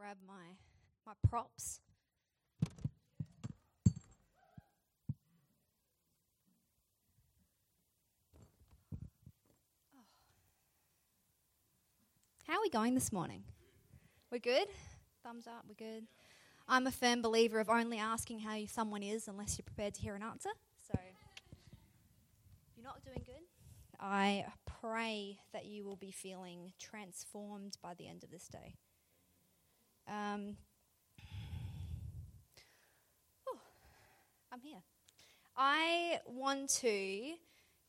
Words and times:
grab 0.00 0.16
my 0.26 0.56
my 1.06 1.12
props. 1.28 1.80
Oh. 9.94 10.00
How 12.46 12.54
are 12.54 12.62
we 12.62 12.70
going 12.70 12.94
this 12.94 13.12
morning? 13.12 13.42
We're 14.32 14.38
good? 14.38 14.68
Thumbs 15.22 15.46
up, 15.46 15.66
we're 15.68 15.74
good. 15.74 16.06
I'm 16.66 16.86
a 16.86 16.90
firm 16.90 17.20
believer 17.20 17.60
of 17.60 17.68
only 17.68 17.98
asking 17.98 18.38
how 18.38 18.64
someone 18.66 19.02
is 19.02 19.28
unless 19.28 19.58
you're 19.58 19.66
prepared 19.66 19.92
to 19.94 20.00
hear 20.00 20.14
an 20.14 20.22
answer. 20.22 20.50
So, 20.90 20.94
if 20.94 22.74
you're 22.74 22.84
not 22.84 23.04
doing 23.04 23.22
good, 23.26 23.44
I 24.00 24.46
pray 24.80 25.40
that 25.52 25.66
you 25.66 25.84
will 25.84 25.96
be 25.96 26.10
feeling 26.10 26.72
transformed 26.78 27.76
by 27.82 27.92
the 27.92 28.08
end 28.08 28.24
of 28.24 28.30
this 28.30 28.48
day. 28.48 28.76
Um, 30.10 30.56
oh, 33.48 33.56
I'm 34.50 34.60
here. 34.60 34.80
I 35.56 36.18
want 36.26 36.68
to 36.80 37.34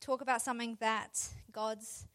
talk 0.00 0.20
about 0.20 0.40
something 0.40 0.76
that 0.78 1.18
God's 1.50 2.06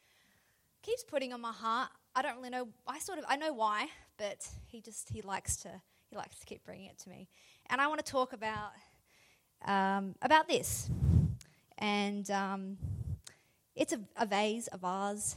keeps 0.82 1.04
putting 1.04 1.34
on 1.34 1.42
my 1.42 1.52
heart. 1.52 1.90
I 2.16 2.22
don't 2.22 2.38
really 2.38 2.52
know. 2.52 2.70
I 2.88 3.00
sort 3.00 3.20
of 3.20 3.26
I 3.28 3.36
know 3.36 3.52
why, 3.52 3.88
but 4.18 4.48
he 4.68 4.80
just 4.80 5.10
he 5.10 5.22
likes 5.22 5.58
to 5.58 5.72
he 6.10 6.16
likes 6.16 6.40
to 6.40 6.46
keep 6.46 6.64
bringing 6.64 6.86
it 6.86 6.98
to 7.00 7.10
me. 7.10 7.28
And 7.70 7.82
I 7.82 7.88
want 7.88 8.00
to 8.00 8.10
talk 8.10 8.32
about 8.32 8.72
um, 9.66 10.16
about 10.22 10.48
this, 10.48 10.90
and 11.80 12.32
um, 12.32 12.78
it's 13.76 13.92
a, 13.92 14.00
a 14.16 14.26
vase, 14.26 14.70
a 14.72 14.78
vase, 14.78 15.36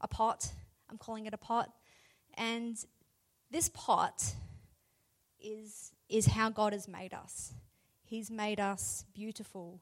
a 0.00 0.06
pot. 0.06 0.48
I'm 0.88 0.96
calling 0.96 1.26
it 1.26 1.34
a 1.34 1.38
pot, 1.38 1.72
and 2.34 2.76
this 3.50 3.68
pot 3.68 4.34
is, 5.40 5.92
is 6.08 6.26
how 6.26 6.50
God 6.50 6.72
has 6.72 6.86
made 6.86 7.12
us. 7.12 7.52
He's 8.04 8.30
made 8.30 8.60
us 8.60 9.04
beautiful 9.14 9.80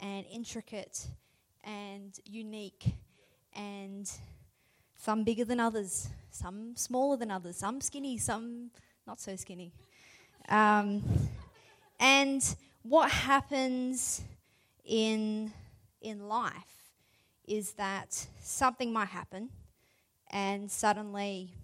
and 0.00 0.24
intricate 0.32 1.06
and 1.64 2.18
unique 2.24 2.94
and 3.54 4.10
some 4.96 5.24
bigger 5.24 5.44
than 5.44 5.60
others, 5.60 6.08
some 6.30 6.76
smaller 6.76 7.16
than 7.16 7.30
others, 7.30 7.56
some 7.56 7.80
skinny, 7.80 8.18
some 8.18 8.70
not 9.06 9.20
so 9.20 9.36
skinny. 9.36 9.72
Um, 10.48 11.02
and 11.98 12.42
what 12.82 13.10
happens 13.10 14.22
in, 14.84 15.52
in 16.00 16.28
life 16.28 16.90
is 17.46 17.72
that 17.72 18.26
something 18.40 18.92
might 18.92 19.08
happen 19.08 19.50
and 20.30 20.70
suddenly 20.70 21.54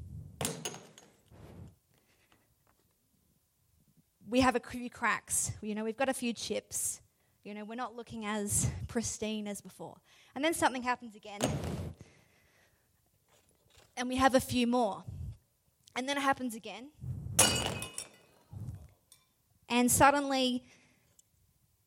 we 4.29 4.41
have 4.41 4.57
a 4.57 4.61
few 4.61 4.91
cracks. 4.91 5.53
You 5.63 5.75
know, 5.75 5.85
we've 5.85 5.97
got 5.97 6.09
a 6.09 6.15
few 6.15 6.33
chips. 6.33 7.01
You 7.45 7.55
know, 7.55 7.65
we're 7.65 7.77
not 7.77 7.97
looking 7.97 8.27
as 8.27 8.71
pristine 8.87 9.49
as 9.49 9.61
before. 9.61 9.97
And 10.35 10.45
then 10.45 10.53
something 10.53 10.83
happens 10.83 11.17
again. 11.17 11.41
And 13.97 14.09
we 14.09 14.17
have 14.17 14.35
a 14.35 14.41
few 14.41 14.67
more. 14.67 15.05
And 15.97 16.09
then 16.09 16.19
it 16.19 16.21
happens 16.21 16.55
again. 16.55 16.91
And 19.69 19.91
suddenly, 19.91 20.65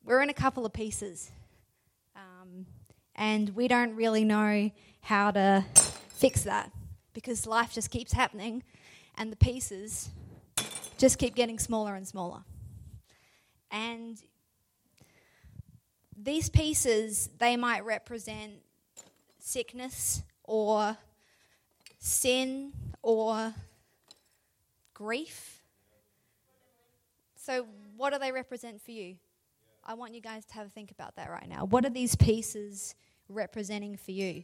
we're 0.04 0.22
in 0.22 0.30
a 0.30 0.34
couple 0.34 0.66
of 0.66 0.74
pieces. 0.74 1.32
Um, 2.16 2.66
and 3.16 3.56
we 3.56 3.68
don't 3.68 3.96
really 3.96 4.26
know 4.26 4.72
how 5.02 5.32
to 5.32 5.64
fix 6.10 6.44
that 6.44 6.72
because 7.14 7.46
life 7.46 7.74
just 7.74 7.90
keeps 7.92 8.14
happening 8.14 8.64
and 9.18 9.32
the 9.32 9.36
pieces 9.36 10.10
just 11.02 11.18
keep 11.18 11.34
getting 11.34 11.58
smaller 11.58 11.96
and 11.96 12.08
smaller. 12.08 12.44
And 13.72 14.22
these 16.16 16.48
pieces, 16.48 17.28
they 17.40 17.58
might 17.58 17.84
represent 17.84 18.54
sickness 19.40 20.22
or 20.44 20.96
sin 21.98 22.72
or 23.02 23.56
grief. 24.94 25.64
So, 27.36 27.66
what 27.98 28.14
do 28.14 28.20
they 28.20 28.32
represent 28.32 28.80
for 28.80 28.92
you? 28.92 29.16
I 29.84 29.96
want 29.96 30.14
you 30.14 30.22
guys 30.22 30.46
to 30.46 30.54
have 30.54 30.68
a 30.68 30.70
think 30.70 30.92
about 30.92 31.16
that 31.16 31.32
right 31.32 31.50
now. 31.50 31.66
What 31.66 31.84
are 31.84 31.90
these 31.90 32.16
pieces 32.16 32.94
representing 33.28 33.98
for 33.98 34.12
you? 34.12 34.44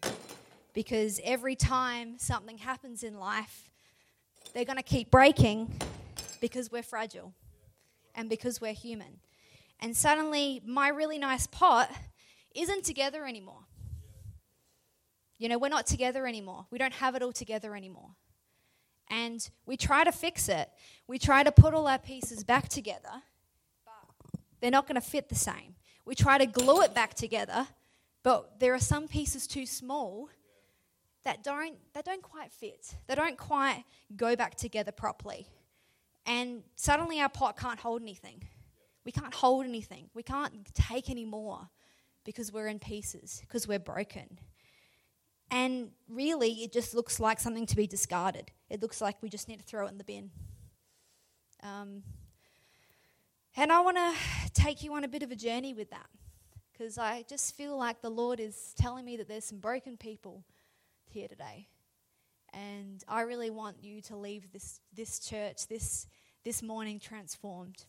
Because 0.74 1.22
every 1.24 1.56
time 1.56 2.18
something 2.18 2.58
happens 2.58 3.04
in 3.04 3.20
life, 3.20 3.70
they're 4.56 4.66
going 4.66 4.78
to 4.78 4.84
keep 4.84 5.12
breaking 5.12 5.72
because 6.40 6.72
we're 6.72 6.84
fragile 6.84 7.34
and 8.16 8.30
because 8.30 8.60
we're 8.60 8.74
human. 8.74 9.20
And 9.80 9.96
suddenly, 9.96 10.62
my 10.66 10.90
really 10.90 11.20
nice 11.20 11.48
pot 11.48 11.92
isn't 12.56 12.84
together 12.84 13.26
anymore. 13.26 13.66
You 15.38 15.50
know, 15.50 15.58
we're 15.60 15.70
not 15.70 15.86
together 15.86 16.26
anymore. 16.26 16.66
We 16.72 16.80
don't 16.80 16.94
have 16.94 17.16
it 17.16 17.22
all 17.22 17.32
together 17.32 17.76
anymore. 17.76 18.10
And 19.10 19.48
we 19.66 19.78
try 19.78 20.04
to 20.04 20.12
fix 20.12 20.50
it. 20.50 20.70
We 21.08 21.20
try 21.20 21.44
to 21.44 21.52
put 21.52 21.74
all 21.74 21.88
our 21.88 22.00
pieces 22.00 22.44
back 22.44 22.68
together, 22.70 23.22
but 23.86 24.42
they're 24.60 24.72
not 24.72 24.88
going 24.88 25.00
to 25.00 25.08
fit 25.08 25.30
the 25.30 25.36
same. 25.36 25.76
We 26.06 26.16
try 26.16 26.38
to 26.38 26.46
glue 26.46 26.82
it 26.82 26.94
back 26.94 27.14
together, 27.14 27.68
but 28.24 28.60
there 28.60 28.74
are 28.74 28.80
some 28.80 29.08
pieces 29.08 29.46
too 29.46 29.66
small 29.66 30.30
that 31.24 31.44
don't, 31.44 31.76
that 31.94 32.06
don't 32.06 32.22
quite 32.22 32.52
fit. 32.52 32.96
They 33.08 33.16
don't 33.16 33.38
quite 33.38 33.84
go 34.16 34.36
back 34.36 34.56
together 34.56 34.92
properly. 34.92 35.48
And 36.28 36.64
suddenly 36.76 37.22
our 37.22 37.30
pot 37.30 37.58
can't 37.58 37.80
hold 37.80 38.02
anything. 38.02 38.44
We 39.06 39.12
can't 39.14 39.34
hold 39.34 39.66
anything. 39.66 40.10
We 40.14 40.22
can't 40.22 40.54
take 40.76 41.10
any 41.10 41.26
more 41.26 41.70
because 42.26 42.52
we're 42.52 42.68
in 42.68 42.78
pieces, 42.78 43.42
because 43.42 43.68
we're 43.68 43.80
broken. 43.80 44.38
And 45.50 45.92
really, 46.10 46.52
it 46.64 46.74
just 46.74 46.94
looks 46.94 47.20
like 47.22 47.40
something 47.40 47.66
to 47.68 47.76
be 47.78 47.88
discarded. 47.88 48.52
It 48.70 48.82
looks 48.82 49.00
like 49.00 49.16
we 49.22 49.30
just 49.30 49.48
need 49.48 49.60
to 49.60 49.66
throw 49.66 49.88
it 49.88 49.92
in 49.92 49.98
the 49.98 50.04
bin. 50.04 50.30
Um, 51.64 52.04
and 53.56 53.72
I 53.72 53.80
want 53.80 53.96
to 53.96 54.14
take 54.54 54.84
you 54.84 54.94
on 54.94 55.06
a 55.06 55.08
bit 55.08 55.24
of 55.24 55.32
a 55.32 55.36
journey 55.36 55.74
with 55.74 55.90
that 55.92 56.10
because 56.74 56.98
I 56.98 57.24
just 57.30 57.56
feel 57.56 57.78
like 57.78 58.02
the 58.02 58.10
Lord 58.10 58.42
is 58.42 58.74
telling 58.78 59.06
me 59.06 59.16
that 59.18 59.30
there's 59.30 59.46
some 59.46 59.60
broken 59.60 59.96
people 59.96 60.44
here 61.06 61.30
today. 61.30 61.70
And 62.54 63.04
I 63.08 63.22
really 63.22 63.50
want 63.50 63.84
you 63.84 64.02
to 64.04 64.16
leave 64.16 64.52
this, 64.52 64.80
this 64.94 65.20
church, 65.20 65.68
this, 65.68 66.08
this 66.44 66.62
morning, 66.62 67.00
transformed. 67.00 67.86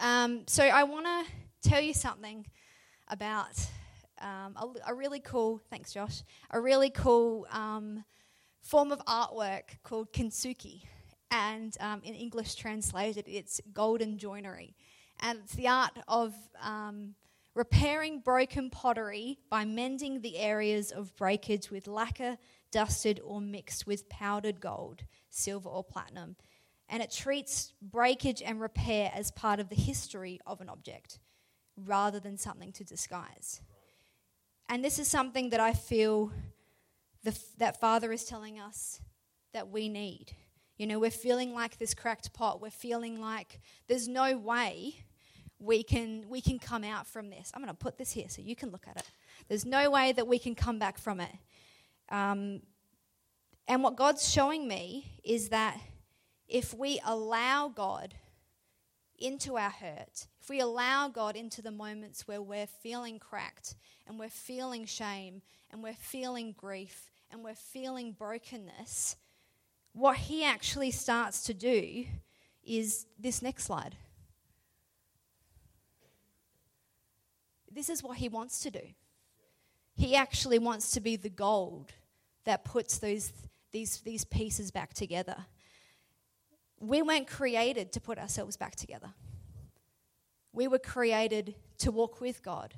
Um, 0.00 0.42
so 0.46 0.64
I 0.64 0.82
want 0.84 1.06
to 1.06 1.68
tell 1.68 1.80
you 1.80 1.94
something 1.94 2.46
about 3.08 3.58
um, 4.20 4.56
a, 4.56 4.90
a, 4.90 4.94
really 4.94 5.20
cool, 5.20 5.60
thanks 5.70 5.92
Josh, 5.92 6.22
a 6.50 6.60
really 6.60 6.90
cool 6.90 7.46
um, 7.50 8.04
form 8.62 8.92
of 8.92 9.04
artwork 9.06 9.82
called 9.82 10.12
kintsugi. 10.12 10.82
And 11.30 11.76
um, 11.80 12.02
in 12.04 12.14
English 12.14 12.54
translated, 12.54 13.24
it's 13.26 13.60
golden 13.72 14.18
joinery. 14.18 14.74
And 15.20 15.40
it's 15.44 15.54
the 15.54 15.68
art 15.68 15.92
of 16.08 16.34
um, 16.62 17.14
repairing 17.54 18.20
broken 18.20 18.70
pottery 18.70 19.38
by 19.50 19.64
mending 19.64 20.20
the 20.20 20.38
areas 20.38 20.92
of 20.92 21.14
breakage 21.16 21.70
with 21.70 21.86
lacquer 21.86 22.36
dusted 22.70 23.20
or 23.24 23.40
mixed 23.40 23.86
with 23.86 24.08
powdered 24.08 24.60
gold, 24.60 25.04
silver, 25.30 25.68
or 25.68 25.84
platinum. 25.84 26.36
And 26.88 27.02
it 27.02 27.10
treats 27.10 27.72
breakage 27.82 28.42
and 28.42 28.60
repair 28.60 29.10
as 29.14 29.30
part 29.30 29.60
of 29.60 29.68
the 29.68 29.74
history 29.76 30.40
of 30.46 30.60
an 30.60 30.68
object 30.68 31.18
rather 31.76 32.20
than 32.20 32.38
something 32.38 32.72
to 32.72 32.84
disguise. 32.84 33.60
And 34.68 34.84
this 34.84 34.98
is 34.98 35.08
something 35.08 35.50
that 35.50 35.60
I 35.60 35.72
feel 35.72 36.32
the, 37.22 37.38
that 37.58 37.80
Father 37.80 38.12
is 38.12 38.24
telling 38.24 38.58
us 38.58 39.00
that 39.52 39.68
we 39.70 39.88
need. 39.88 40.32
You 40.76 40.86
know, 40.86 40.98
we're 40.98 41.10
feeling 41.10 41.54
like 41.54 41.78
this 41.78 41.94
cracked 41.94 42.32
pot. 42.32 42.60
We're 42.60 42.70
feeling 42.70 43.20
like 43.20 43.60
there's 43.88 44.08
no 44.08 44.36
way 44.36 45.04
we 45.58 45.82
can 45.82 46.26
we 46.28 46.40
can 46.40 46.58
come 46.58 46.84
out 46.84 47.06
from 47.06 47.30
this. 47.30 47.50
I'm 47.54 47.62
going 47.62 47.74
to 47.74 47.74
put 47.74 47.96
this 47.96 48.12
here 48.12 48.26
so 48.28 48.42
you 48.42 48.54
can 48.54 48.70
look 48.70 48.86
at 48.88 48.96
it. 48.96 49.10
There's 49.48 49.64
no 49.64 49.90
way 49.90 50.12
that 50.12 50.26
we 50.26 50.38
can 50.38 50.54
come 50.54 50.78
back 50.78 50.98
from 50.98 51.20
it. 51.20 51.30
Um, 52.08 52.62
and 53.68 53.82
what 53.82 53.96
God's 53.96 54.28
showing 54.28 54.68
me 54.68 55.20
is 55.24 55.48
that 55.48 55.78
if 56.48 56.72
we 56.72 57.00
allow 57.04 57.68
God 57.68 58.14
into 59.18 59.56
our 59.56 59.70
hurt, 59.70 60.26
if 60.40 60.48
we 60.48 60.60
allow 60.60 61.08
God 61.08 61.36
into 61.36 61.62
the 61.62 61.70
moments 61.70 62.28
where 62.28 62.40
we're 62.40 62.66
feeling 62.66 63.18
cracked 63.18 63.74
and 64.06 64.18
we're 64.18 64.28
feeling 64.28 64.86
shame 64.86 65.42
and 65.70 65.82
we're 65.82 65.94
feeling 65.94 66.54
grief 66.56 67.10
and 67.30 67.42
we're 67.42 67.54
feeling 67.54 68.12
brokenness, 68.12 69.16
what 69.92 70.16
He 70.16 70.44
actually 70.44 70.90
starts 70.92 71.42
to 71.44 71.54
do 71.54 72.04
is 72.62 73.06
this 73.18 73.42
next 73.42 73.64
slide. 73.64 73.96
This 77.70 77.88
is 77.88 78.02
what 78.02 78.18
He 78.18 78.28
wants 78.28 78.60
to 78.60 78.70
do. 78.70 78.80
He 79.96 80.14
actually 80.14 80.58
wants 80.58 80.90
to 80.92 81.00
be 81.00 81.16
the 81.16 81.30
gold 81.30 81.92
that 82.44 82.64
puts 82.64 82.98
those, 82.98 83.32
these, 83.72 84.00
these 84.02 84.24
pieces 84.24 84.70
back 84.70 84.92
together. 84.94 85.36
we 86.78 87.00
weren't 87.02 87.26
created 87.26 87.92
to 87.92 88.00
put 88.00 88.18
ourselves 88.18 88.56
back 88.56 88.76
together. 88.76 89.14
We 90.52 90.68
were 90.68 90.78
created 90.78 91.54
to 91.78 91.90
walk 91.90 92.20
with 92.20 92.42
God, 92.42 92.74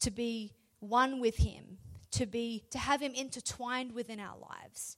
to 0.00 0.10
be 0.10 0.52
one 0.80 1.20
with 1.20 1.36
Him, 1.36 1.78
to 2.12 2.26
be 2.26 2.64
to 2.70 2.78
have 2.78 3.00
Him 3.00 3.12
intertwined 3.12 3.92
within 3.92 4.18
our 4.18 4.36
lives. 4.38 4.96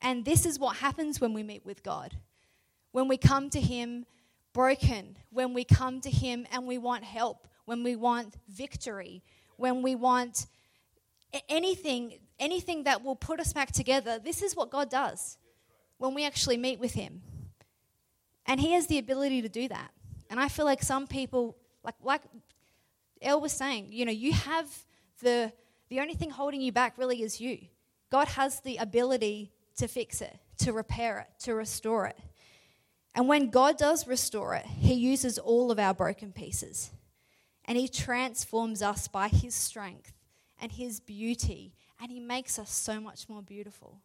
And 0.00 0.24
this 0.24 0.46
is 0.46 0.58
what 0.58 0.76
happens 0.76 1.20
when 1.20 1.34
we 1.34 1.42
meet 1.42 1.64
with 1.64 1.82
God. 1.82 2.16
When 2.92 3.08
we 3.08 3.16
come 3.16 3.50
to 3.50 3.60
Him 3.60 4.06
broken, 4.52 5.16
when 5.30 5.52
we 5.52 5.64
come 5.64 6.00
to 6.00 6.10
Him 6.10 6.46
and 6.52 6.66
we 6.66 6.78
want 6.78 7.04
help, 7.04 7.48
when 7.64 7.82
we 7.82 7.96
want 7.96 8.34
victory, 8.48 9.22
when 9.56 9.82
we 9.82 9.94
want 9.94 10.46
anything, 11.48 12.18
anything 12.38 12.84
that 12.84 13.02
will 13.02 13.16
put 13.16 13.40
us 13.40 13.52
back 13.52 13.72
together, 13.72 14.18
this 14.18 14.42
is 14.42 14.54
what 14.54 14.70
God 14.70 14.90
does 14.90 15.38
when 15.98 16.14
we 16.14 16.24
actually 16.24 16.56
meet 16.56 16.78
with 16.78 16.94
Him. 16.94 17.22
And 18.46 18.60
He 18.60 18.72
has 18.72 18.86
the 18.86 18.98
ability 18.98 19.42
to 19.42 19.48
do 19.48 19.68
that. 19.68 19.90
And 20.30 20.40
I 20.40 20.48
feel 20.48 20.64
like 20.64 20.82
some 20.82 21.06
people, 21.06 21.56
like, 21.82 21.94
like 22.02 22.22
El 23.22 23.40
was 23.40 23.52
saying, 23.52 23.88
you 23.90 24.04
know, 24.04 24.12
you 24.12 24.32
have 24.32 24.66
the, 25.22 25.52
the 25.88 26.00
only 26.00 26.14
thing 26.14 26.30
holding 26.30 26.60
you 26.60 26.72
back 26.72 26.98
really 26.98 27.22
is 27.22 27.40
you. 27.40 27.58
God 28.10 28.28
has 28.28 28.60
the 28.60 28.76
ability 28.78 29.52
to 29.76 29.88
fix 29.88 30.20
it, 30.20 30.36
to 30.58 30.72
repair 30.72 31.20
it, 31.20 31.44
to 31.44 31.54
restore 31.54 32.06
it. 32.06 32.18
And 33.14 33.28
when 33.28 33.50
God 33.50 33.78
does 33.78 34.06
restore 34.06 34.54
it, 34.54 34.66
He 34.66 34.94
uses 34.94 35.38
all 35.38 35.70
of 35.70 35.78
our 35.78 35.94
broken 35.94 36.32
pieces 36.32 36.90
and 37.64 37.78
He 37.78 37.88
transforms 37.88 38.82
us 38.82 39.08
by 39.08 39.28
His 39.28 39.54
strength 39.54 40.13
and 40.64 40.72
His 40.72 40.98
beauty, 40.98 41.74
and 42.00 42.10
He 42.10 42.18
makes 42.18 42.58
us 42.58 42.72
so 42.72 42.98
much 42.98 43.28
more 43.28 43.42
beautiful. 43.42 44.00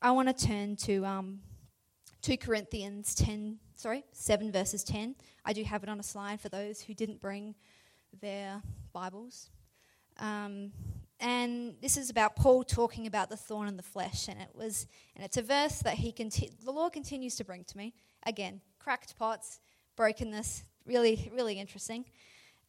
I 0.00 0.12
want 0.12 0.28
to 0.28 0.46
turn 0.46 0.76
to 0.76 1.04
um, 1.04 1.40
2 2.22 2.36
Corinthians 2.36 3.16
10, 3.16 3.58
sorry, 3.74 4.04
7 4.12 4.52
verses 4.52 4.84
10. 4.84 5.16
I 5.44 5.52
do 5.52 5.64
have 5.64 5.82
it 5.82 5.88
on 5.88 5.98
a 5.98 6.04
slide 6.04 6.40
for 6.40 6.48
those 6.48 6.82
who 6.82 6.94
didn't 6.94 7.20
bring 7.20 7.56
their 8.20 8.62
Bibles. 8.92 9.50
Um, 10.20 10.70
and 11.18 11.74
this 11.82 11.96
is 11.96 12.10
about 12.10 12.36
Paul 12.36 12.62
talking 12.62 13.08
about 13.08 13.28
the 13.28 13.36
thorn 13.36 13.66
in 13.66 13.76
the 13.76 13.82
flesh, 13.82 14.28
and 14.28 14.40
it 14.40 14.50
was, 14.54 14.86
and 15.16 15.24
it's 15.24 15.36
a 15.36 15.42
verse 15.42 15.80
that 15.80 15.94
he 15.94 16.12
conti- 16.12 16.52
the 16.64 16.70
Lord 16.70 16.92
continues 16.92 17.34
to 17.36 17.44
bring 17.44 17.64
to 17.64 17.76
me. 17.76 17.92
Again, 18.24 18.60
cracked 18.78 19.18
pots, 19.18 19.58
brokenness, 19.96 20.62
really, 20.86 21.28
really 21.34 21.58
interesting. 21.58 22.04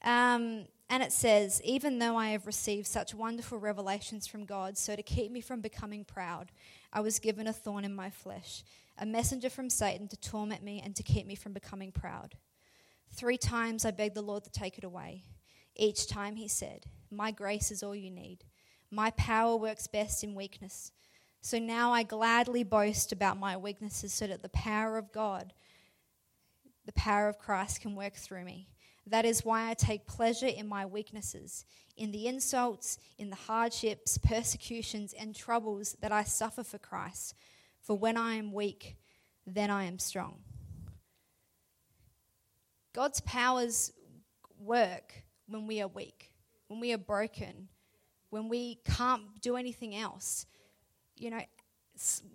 Um, 0.05 0.67
and 0.89 1.01
it 1.01 1.11
says, 1.11 1.61
Even 1.63 1.99
though 1.99 2.15
I 2.15 2.29
have 2.29 2.45
received 2.45 2.87
such 2.87 3.13
wonderful 3.13 3.57
revelations 3.57 4.27
from 4.27 4.45
God, 4.45 4.77
so 4.77 4.95
to 4.95 5.03
keep 5.03 5.31
me 5.31 5.41
from 5.41 5.59
becoming 5.59 6.05
proud, 6.05 6.51
I 6.93 7.01
was 7.01 7.19
given 7.19 7.47
a 7.47 7.53
thorn 7.53 7.83
in 7.83 7.95
my 7.95 8.11
flesh, 8.11 8.63
a 8.97 9.05
messenger 9.05 9.49
from 9.49 9.69
Satan 9.69 10.07
to 10.09 10.17
torment 10.17 10.63
me 10.63 10.81
and 10.85 10.95
to 10.95 11.03
keep 11.03 11.25
me 11.25 11.35
from 11.35 11.53
becoming 11.53 11.91
proud. 11.91 12.35
Three 13.11 13.37
times 13.37 13.83
I 13.83 13.91
begged 13.91 14.15
the 14.15 14.21
Lord 14.21 14.43
to 14.43 14.51
take 14.51 14.77
it 14.77 14.83
away. 14.83 15.23
Each 15.75 16.07
time 16.07 16.35
he 16.35 16.47
said, 16.47 16.85
My 17.09 17.31
grace 17.31 17.71
is 17.71 17.81
all 17.81 17.95
you 17.95 18.11
need. 18.11 18.45
My 18.91 19.09
power 19.11 19.57
works 19.57 19.87
best 19.87 20.23
in 20.23 20.35
weakness. 20.35 20.91
So 21.41 21.59
now 21.59 21.91
I 21.91 22.03
gladly 22.03 22.63
boast 22.63 23.11
about 23.11 23.39
my 23.39 23.57
weaknesses 23.57 24.13
so 24.13 24.27
that 24.27 24.41
the 24.41 24.49
power 24.49 24.97
of 24.97 25.11
God, 25.11 25.53
the 26.85 26.93
power 26.93 27.27
of 27.27 27.39
Christ, 27.39 27.81
can 27.81 27.95
work 27.95 28.15
through 28.15 28.45
me. 28.45 28.67
That 29.07 29.25
is 29.25 29.45
why 29.45 29.69
I 29.69 29.73
take 29.73 30.07
pleasure 30.07 30.47
in 30.47 30.67
my 30.67 30.85
weaknesses, 30.85 31.65
in 31.95 32.11
the 32.11 32.27
insults, 32.27 32.97
in 33.17 33.29
the 33.29 33.35
hardships, 33.35 34.17
persecutions, 34.17 35.13
and 35.13 35.35
troubles 35.35 35.95
that 36.01 36.11
I 36.11 36.23
suffer 36.23 36.63
for 36.63 36.79
Christ. 36.79 37.35
For 37.81 37.95
when 37.95 38.17
I 38.17 38.35
am 38.35 38.51
weak, 38.51 38.97
then 39.45 39.69
I 39.69 39.83
am 39.83 39.99
strong. 39.99 40.39
God's 42.93 43.21
powers 43.21 43.91
work 44.59 45.13
when 45.47 45.67
we 45.67 45.81
are 45.81 45.87
weak, 45.87 46.31
when 46.67 46.79
we 46.79 46.93
are 46.93 46.97
broken, 46.97 47.67
when 48.29 48.49
we 48.49 48.79
can't 48.85 49.39
do 49.41 49.55
anything 49.55 49.95
else. 49.95 50.45
You 51.15 51.29
know, 51.29 51.41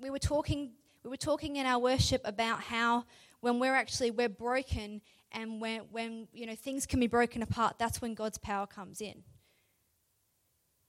we 0.00 0.10
were 0.10 0.18
talking 0.18 0.72
we 1.02 1.08
were 1.08 1.16
talking 1.16 1.56
in 1.56 1.64
our 1.66 1.78
worship 1.78 2.20
about 2.24 2.60
how 2.60 3.06
when 3.40 3.58
we're 3.58 3.74
actually 3.74 4.10
we're 4.10 4.28
broken 4.28 5.00
and 5.32 5.60
when, 5.60 5.82
when 5.90 6.28
you 6.32 6.46
know 6.46 6.54
things 6.54 6.86
can 6.86 7.00
be 7.00 7.06
broken 7.06 7.42
apart, 7.42 7.76
that's 7.78 8.02
when 8.02 8.14
God's 8.14 8.38
power 8.38 8.66
comes 8.66 9.00
in. 9.00 9.22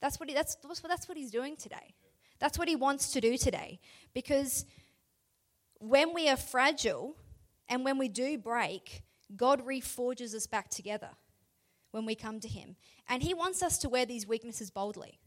That's 0.02 0.20
what, 0.20 0.30
he, 0.30 0.36
that's, 0.36 0.58
that's 0.88 1.08
what 1.08 1.18
he's 1.18 1.32
doing 1.32 1.56
today. 1.56 1.94
That's 2.40 2.58
what 2.58 2.68
he 2.68 2.76
wants 2.76 3.12
to 3.12 3.22
do 3.22 3.38
today. 3.38 3.80
Because 4.16 4.66
when 5.80 6.14
we 6.14 6.28
are 6.28 6.38
fragile 6.38 7.16
and 7.70 7.86
when 7.86 8.00
we 8.00 8.10
do 8.10 8.38
break, 8.38 9.04
God 9.36 9.66
reforges 9.66 10.34
us 10.34 10.48
back 10.48 10.70
together 10.70 11.10
when 11.92 12.06
we 12.06 12.16
come 12.16 12.40
to 12.40 12.48
him. 12.48 12.76
And 13.08 13.22
he 13.22 13.36
wants 13.36 13.62
us 13.62 13.78
to 13.80 13.90
wear 13.90 14.06
these 14.06 14.26
weaknesses 14.26 14.72
boldly. 14.72 15.20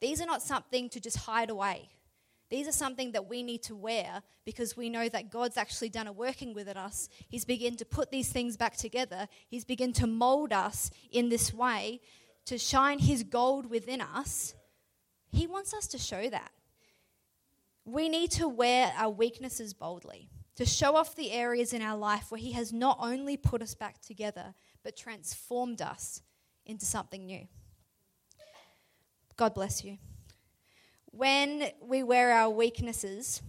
These 0.00 0.20
are 0.20 0.26
not 0.26 0.42
something 0.42 0.90
to 0.90 1.00
just 1.00 1.18
hide 1.18 1.48
away. 1.48 1.88
These 2.50 2.66
are 2.66 2.72
something 2.72 3.12
that 3.12 3.28
we 3.28 3.44
need 3.44 3.62
to 3.64 3.76
wear 3.76 4.22
because 4.44 4.76
we 4.76 4.90
know 4.90 5.08
that 5.08 5.30
God's 5.30 5.56
actually 5.56 5.88
done 5.88 6.08
a 6.08 6.12
working 6.12 6.52
within 6.52 6.76
us. 6.76 7.08
He's 7.28 7.44
begun 7.44 7.76
to 7.76 7.84
put 7.84 8.10
these 8.10 8.30
things 8.30 8.56
back 8.56 8.76
together. 8.76 9.28
He's 9.48 9.64
begun 9.64 9.92
to 9.94 10.08
mold 10.08 10.52
us 10.52 10.90
in 11.12 11.28
this 11.28 11.54
way 11.54 12.00
to 12.46 12.58
shine 12.58 12.98
His 12.98 13.22
gold 13.22 13.70
within 13.70 14.00
us. 14.00 14.54
He 15.30 15.46
wants 15.46 15.72
us 15.72 15.86
to 15.88 15.98
show 15.98 16.28
that. 16.28 16.50
We 17.84 18.08
need 18.08 18.32
to 18.32 18.48
wear 18.48 18.92
our 18.96 19.10
weaknesses 19.10 19.72
boldly, 19.72 20.28
to 20.56 20.66
show 20.66 20.96
off 20.96 21.14
the 21.14 21.30
areas 21.30 21.72
in 21.72 21.82
our 21.82 21.96
life 21.96 22.32
where 22.32 22.40
He 22.40 22.52
has 22.52 22.72
not 22.72 22.98
only 23.00 23.36
put 23.36 23.62
us 23.62 23.76
back 23.76 24.00
together, 24.00 24.54
but 24.82 24.96
transformed 24.96 25.80
us 25.80 26.22
into 26.66 26.84
something 26.84 27.26
new. 27.26 27.46
God 29.36 29.54
bless 29.54 29.84
you 29.84 29.98
when 31.12 31.70
we 31.80 32.02
wear 32.02 32.32
our 32.32 32.50
weaknesses 32.50 33.42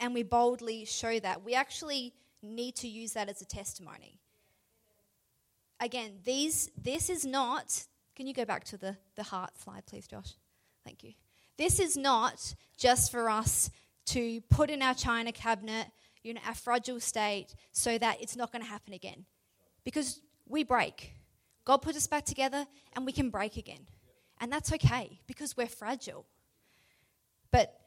and 0.00 0.14
we 0.14 0.22
boldly 0.22 0.84
show 0.84 1.18
that, 1.20 1.44
we 1.44 1.54
actually 1.54 2.12
need 2.42 2.76
to 2.76 2.88
use 2.88 3.12
that 3.12 3.28
as 3.28 3.40
a 3.40 3.44
testimony. 3.44 4.20
Again, 5.80 6.12
these, 6.24 6.70
this 6.80 7.10
is 7.10 7.24
not, 7.24 7.84
can 8.14 8.26
you 8.26 8.34
go 8.34 8.44
back 8.44 8.64
to 8.64 8.76
the, 8.76 8.96
the 9.16 9.22
heart 9.22 9.58
slide, 9.58 9.86
please, 9.86 10.06
Josh? 10.06 10.34
Thank 10.84 11.02
you. 11.02 11.12
This 11.56 11.80
is 11.80 11.96
not 11.96 12.54
just 12.76 13.10
for 13.10 13.28
us 13.28 13.70
to 14.06 14.40
put 14.42 14.70
in 14.70 14.82
our 14.82 14.94
china 14.94 15.32
cabinet, 15.32 15.86
you 16.22 16.34
know, 16.34 16.40
our 16.46 16.54
fragile 16.54 17.00
state, 17.00 17.54
so 17.72 17.98
that 17.98 18.20
it's 18.20 18.36
not 18.36 18.52
going 18.52 18.62
to 18.62 18.68
happen 18.68 18.92
again. 18.92 19.24
Because 19.84 20.20
we 20.48 20.64
break. 20.64 21.12
God 21.64 21.78
put 21.78 21.96
us 21.96 22.06
back 22.06 22.24
together 22.24 22.66
and 22.94 23.06
we 23.06 23.12
can 23.12 23.30
break 23.30 23.56
again. 23.56 23.86
And 24.44 24.52
that's 24.52 24.74
okay 24.74 25.20
because 25.26 25.56
we're 25.56 25.66
fragile. 25.66 26.26
But 27.50 27.80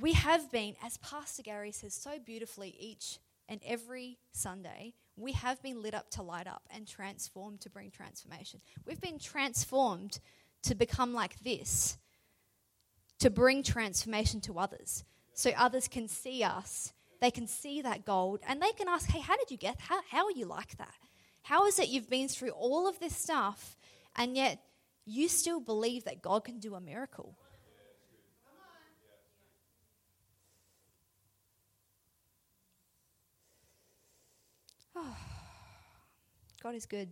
we 0.00 0.14
have 0.14 0.50
been, 0.50 0.74
as 0.82 0.96
Pastor 0.96 1.42
Gary 1.42 1.70
says 1.70 1.92
so 1.92 2.12
beautifully 2.18 2.74
each 2.80 3.18
and 3.46 3.60
every 3.66 4.16
Sunday, 4.32 4.94
we 5.18 5.32
have 5.32 5.62
been 5.62 5.82
lit 5.82 5.92
up 5.92 6.08
to 6.12 6.22
light 6.22 6.46
up 6.46 6.62
and 6.74 6.88
transformed 6.88 7.60
to 7.60 7.68
bring 7.68 7.90
transformation. 7.90 8.62
We've 8.86 9.02
been 9.02 9.18
transformed 9.18 10.18
to 10.62 10.74
become 10.74 11.12
like 11.12 11.38
this, 11.40 11.98
to 13.18 13.28
bring 13.28 13.62
transformation 13.62 14.40
to 14.40 14.58
others. 14.58 15.04
So 15.34 15.50
others 15.58 15.88
can 15.88 16.08
see 16.08 16.42
us, 16.42 16.94
they 17.20 17.30
can 17.30 17.46
see 17.46 17.82
that 17.82 18.06
gold, 18.06 18.40
and 18.48 18.62
they 18.62 18.72
can 18.72 18.88
ask, 18.88 19.10
hey, 19.10 19.20
how 19.20 19.36
did 19.36 19.50
you 19.50 19.58
get, 19.58 19.76
how, 19.78 20.00
how 20.10 20.24
are 20.24 20.32
you 20.32 20.46
like 20.46 20.78
that? 20.78 20.94
How 21.42 21.66
is 21.66 21.78
it 21.78 21.88
you've 21.88 22.08
been 22.08 22.28
through 22.28 22.52
all 22.52 22.88
of 22.88 22.98
this 22.98 23.14
stuff 23.14 23.76
and 24.16 24.36
yet 24.36 24.58
you 25.10 25.28
still 25.28 25.60
believe 25.60 26.04
that 26.04 26.22
God 26.22 26.44
can 26.44 26.60
do 26.60 26.76
a 26.76 26.80
miracle. 26.80 27.34
Oh, 34.94 35.16
God 36.62 36.74
is 36.76 36.86
good. 36.86 37.08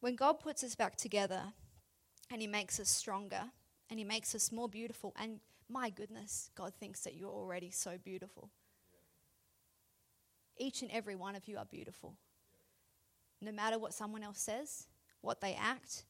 When 0.00 0.14
God 0.14 0.34
puts 0.34 0.62
us 0.62 0.74
back 0.74 0.96
together 0.96 1.42
and 2.30 2.40
He 2.42 2.46
makes 2.46 2.78
us 2.78 2.88
stronger 2.90 3.44
and 3.88 3.98
He 3.98 4.04
makes 4.04 4.34
us 4.34 4.52
more 4.52 4.68
beautiful 4.68 5.14
and 5.18 5.40
my 5.68 5.90
goodness, 5.90 6.50
God 6.54 6.72
thinks 6.74 7.00
that 7.00 7.14
you're 7.14 7.30
already 7.30 7.70
so 7.70 7.98
beautiful. 8.02 8.50
Each 10.56 10.82
and 10.82 10.90
every 10.90 11.14
one 11.14 11.36
of 11.36 11.46
you 11.46 11.58
are 11.58 11.64
beautiful. 11.64 12.14
No 13.40 13.52
matter 13.52 13.78
what 13.78 13.94
someone 13.94 14.22
else 14.22 14.40
says, 14.40 14.86
what 15.20 15.40
they 15.40 15.54
act, 15.54 16.04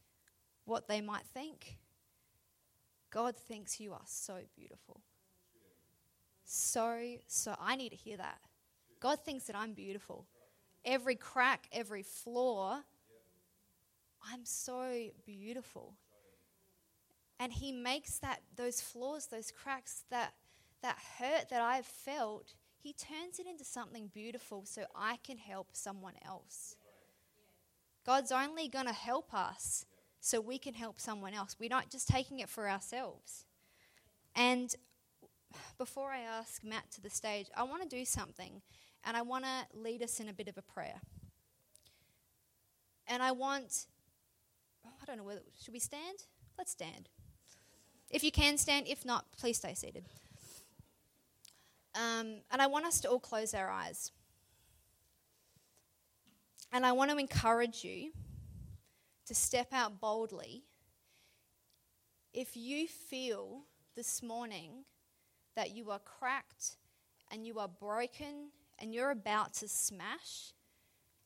what 0.65 0.89
they 0.89 1.01
might 1.01 1.27
think, 1.35 1.79
God 3.11 3.37
thinks 3.37 3.81
you 3.81 3.93
are 3.93 4.07
so 4.07 4.39
beautiful. 4.57 5.01
So, 6.45 6.99
so 7.27 7.55
I 7.61 7.77
need 7.77 7.91
to 7.91 7.97
hear 7.97 8.17
that. 8.17 8.39
God 9.01 9.21
thinks 9.21 9.45
that 9.45 9.57
I'm 9.57 9.75
beautiful. 9.75 10.27
Every 10.85 11.15
crack, 11.15 11.69
every 11.73 12.03
flaw, 12.03 12.81
I'm 14.33 14.45
so 14.45 15.11
beautiful. 15.27 15.95
And 17.41 17.53
he 17.53 17.73
makes 17.73 18.19
that 18.19 18.41
those 18.57 18.81
flaws, 18.81 19.27
those 19.27 19.51
cracks, 19.51 20.05
that 20.11 20.35
that 20.83 20.99
hurt 21.19 21.49
that 21.51 21.61
I've 21.61 21.87
felt, 21.87 22.55
he 22.77 22.93
turns 22.93 23.39
it 23.39 23.47
into 23.47 23.65
something 23.65 24.11
beautiful 24.13 24.65
so 24.65 24.85
I 24.95 25.19
can 25.25 25.39
help 25.39 25.69
someone 25.73 26.15
else. 26.25 26.77
God's 28.07 28.33
only 28.33 28.69
going 28.69 28.87
to 28.87 28.93
help 28.93 29.35
us 29.35 29.85
so 30.21 30.41
we 30.41 30.59
can 30.59 30.75
help 30.75 31.01
someone 31.01 31.35
else. 31.35 31.57
We're 31.59 31.69
not 31.69 31.91
just 31.91 32.09
taking 32.09 32.39
it 32.39 32.49
for 32.49 32.69
ourselves. 32.69 33.45
And 34.35 34.75
before 35.77 36.11
I 36.11 36.21
ask 36.21 36.63
Matt 36.65 36.91
to 36.93 37.01
the 37.01 37.11
stage, 37.11 37.49
I 37.57 37.65
want 37.65 37.83
to 37.83 37.89
do 37.89 38.05
something 38.05 38.63
and 39.05 39.17
I 39.17 39.23
want 39.23 39.45
to 39.45 39.79
lead 39.79 40.03
us 40.03 40.21
in 40.21 40.29
a 40.29 40.33
bit 40.33 40.49
of 40.49 40.57
a 40.57 40.63
prayer. 40.63 41.01
And 43.07 43.23
I 43.23 43.33
want, 43.33 43.87
oh, 44.87 44.91
I 45.03 45.05
don't 45.07 45.17
know 45.17 45.25
whether, 45.25 45.41
should 45.63 45.73
we 45.73 45.81
stand? 45.81 46.25
Let's 46.57 46.73
stand. 46.73 47.09
If 48.11 48.25
you 48.25 48.33
can 48.33 48.57
stand, 48.59 48.87
if 48.89 49.05
not, 49.05 49.31
please 49.33 49.59
stay 49.59 49.75
seated. 49.75 50.05
Um, 51.95 52.37
and 52.51 52.63
I 52.63 52.67
want 52.67 52.87
us 52.87 53.01
to 53.01 53.09
all 53.09 53.21
close 53.21 53.55
our 53.55 53.71
eyes. 53.71 54.13
And 56.73 56.87
I 56.87 56.93
want 56.93 57.11
to 57.11 57.17
encourage 57.17 57.85
you 57.85 58.13
to 59.27 59.35
step 59.35 59.69
out 59.73 60.01
boldly 60.01 60.65
if 62.33 62.57
you 62.57 62.87
feel 62.87 63.63
this 63.97 64.23
morning 64.23 64.85
that 65.57 65.73
you 65.73 65.91
are 65.91 65.99
cracked 65.99 66.77
and 67.33 67.47
you 67.47 67.59
are 67.59 67.69
broken 67.69 68.51
and 68.79 68.95
you're 68.95 69.11
about 69.11 69.55
to 69.55 69.67
smash, 69.67 70.53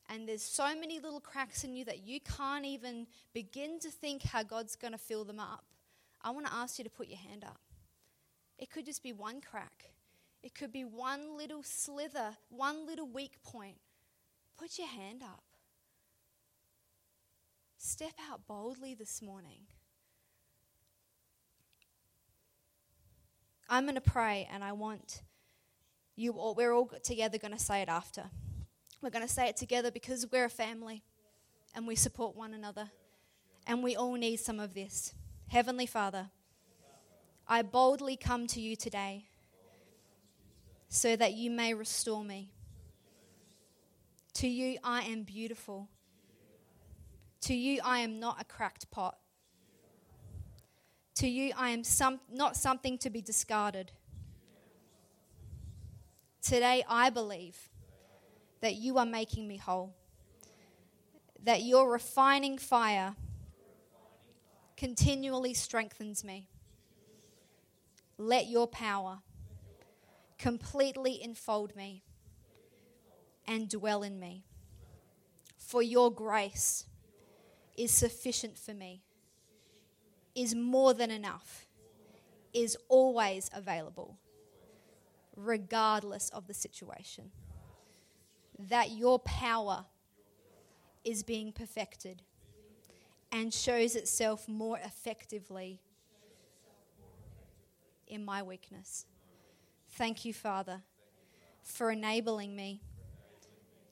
and 0.09 0.27
there's 0.27 0.41
so 0.41 0.75
many 0.75 0.99
little 0.99 1.19
cracks 1.19 1.63
in 1.63 1.75
you 1.75 1.85
that 1.85 2.05
you 2.05 2.19
can't 2.19 2.65
even 2.65 3.05
begin 3.33 3.79
to 3.79 3.91
think 3.91 4.23
how 4.23 4.43
God's 4.43 4.75
going 4.75 4.91
to 4.91 4.97
fill 4.97 5.23
them 5.23 5.39
up, 5.39 5.63
I 6.23 6.31
want 6.31 6.45
to 6.47 6.53
ask 6.53 6.77
you 6.77 6.83
to 6.83 6.89
put 6.89 7.07
your 7.07 7.17
hand 7.17 7.43
up. 7.43 7.59
It 8.57 8.69
could 8.69 8.85
just 8.85 9.03
be 9.03 9.11
one 9.11 9.41
crack, 9.41 9.91
it 10.41 10.55
could 10.55 10.71
be 10.71 10.83
one 10.83 11.37
little 11.37 11.63
slither, 11.63 12.37
one 12.49 12.85
little 12.85 13.07
weak 13.07 13.41
point. 13.43 13.77
Put 14.57 14.77
your 14.77 14.87
hand 14.87 15.23
up. 15.23 15.43
Step 17.77 18.13
out 18.29 18.47
boldly 18.47 18.93
this 18.93 19.21
morning. 19.21 19.61
I'm 23.67 23.85
going 23.85 23.95
to 23.95 24.01
pray, 24.01 24.47
and 24.53 24.63
I 24.63 24.73
want 24.73 25.23
you 26.15 26.33
all, 26.33 26.53
we're 26.53 26.71
all 26.71 26.89
together 27.03 27.37
going 27.37 27.53
to 27.53 27.59
say 27.59 27.81
it 27.81 27.89
after. 27.89 28.25
We're 29.01 29.09
going 29.09 29.25
to 29.25 29.33
say 29.33 29.49
it 29.49 29.57
together 29.57 29.91
because 29.91 30.27
we're 30.31 30.45
a 30.45 30.49
family 30.49 31.03
and 31.75 31.87
we 31.87 31.95
support 31.95 32.35
one 32.35 32.53
another. 32.53 32.91
And 33.65 33.81
we 33.81 33.95
all 33.95 34.13
need 34.13 34.37
some 34.37 34.59
of 34.59 34.73
this. 34.73 35.13
Heavenly 35.53 35.85
Father, 35.85 36.31
I 37.47 37.61
boldly 37.61 38.17
come 38.17 38.47
to 38.47 38.59
you 38.59 38.75
today 38.75 39.27
so 40.89 41.15
that 41.15 41.33
you 41.33 41.51
may 41.51 41.75
restore 41.75 42.23
me. 42.23 42.49
To 44.33 44.47
you, 44.47 44.79
I 44.83 45.03
am 45.03 45.21
beautiful. 45.21 45.89
To 47.41 47.53
you, 47.53 47.81
I 47.83 47.99
am 47.99 48.19
not 48.19 48.41
a 48.41 48.45
cracked 48.45 48.89
pot. 48.89 49.19
To 51.17 51.27
you, 51.27 51.53
I 51.55 51.69
am 51.69 51.83
some, 51.83 52.19
not 52.31 52.57
something 52.57 52.97
to 52.97 53.11
be 53.11 53.21
discarded. 53.21 53.91
Today, 56.41 56.83
I 56.89 57.11
believe 57.11 57.69
that 58.61 58.73
you 58.73 58.97
are 58.97 59.05
making 59.05 59.47
me 59.47 59.57
whole, 59.57 59.93
that 61.43 61.61
your 61.61 61.91
refining 61.91 62.57
fire 62.57 63.15
continually 64.83 65.53
strengthens 65.53 66.25
me. 66.25 66.49
Let 68.17 68.47
your 68.47 68.67
power 68.67 69.19
completely 70.37 71.23
enfold 71.23 71.73
me 71.73 72.03
and 73.47 73.69
dwell 73.69 74.03
in 74.03 74.19
me. 74.19 74.43
For 75.57 75.81
your 75.81 76.11
grace 76.11 76.85
is 77.77 77.93
sufficient 77.93 78.57
for 78.57 78.73
me, 78.73 79.03
is 80.35 80.53
more 80.53 80.93
than 80.93 81.11
enough, 81.11 81.65
is 82.53 82.75
always 82.89 83.49
available, 83.53 84.17
regardless 85.37 86.27
of 86.31 86.45
the 86.45 86.53
situation. 86.53 87.31
That 88.59 88.91
your 88.91 89.19
power 89.19 89.85
is 91.05 91.23
being 91.23 91.53
perfected 91.53 92.23
and 93.33 93.51
shows 93.51 93.95
itself 93.95 94.47
more 94.47 94.77
effectively 94.85 95.81
in 98.07 98.23
my 98.23 98.43
weakness. 98.43 99.05
Thank 99.89 100.23
you, 100.23 100.33
Father, 100.33 100.83
for 101.63 101.89
enabling 101.89 102.55
me 102.55 102.83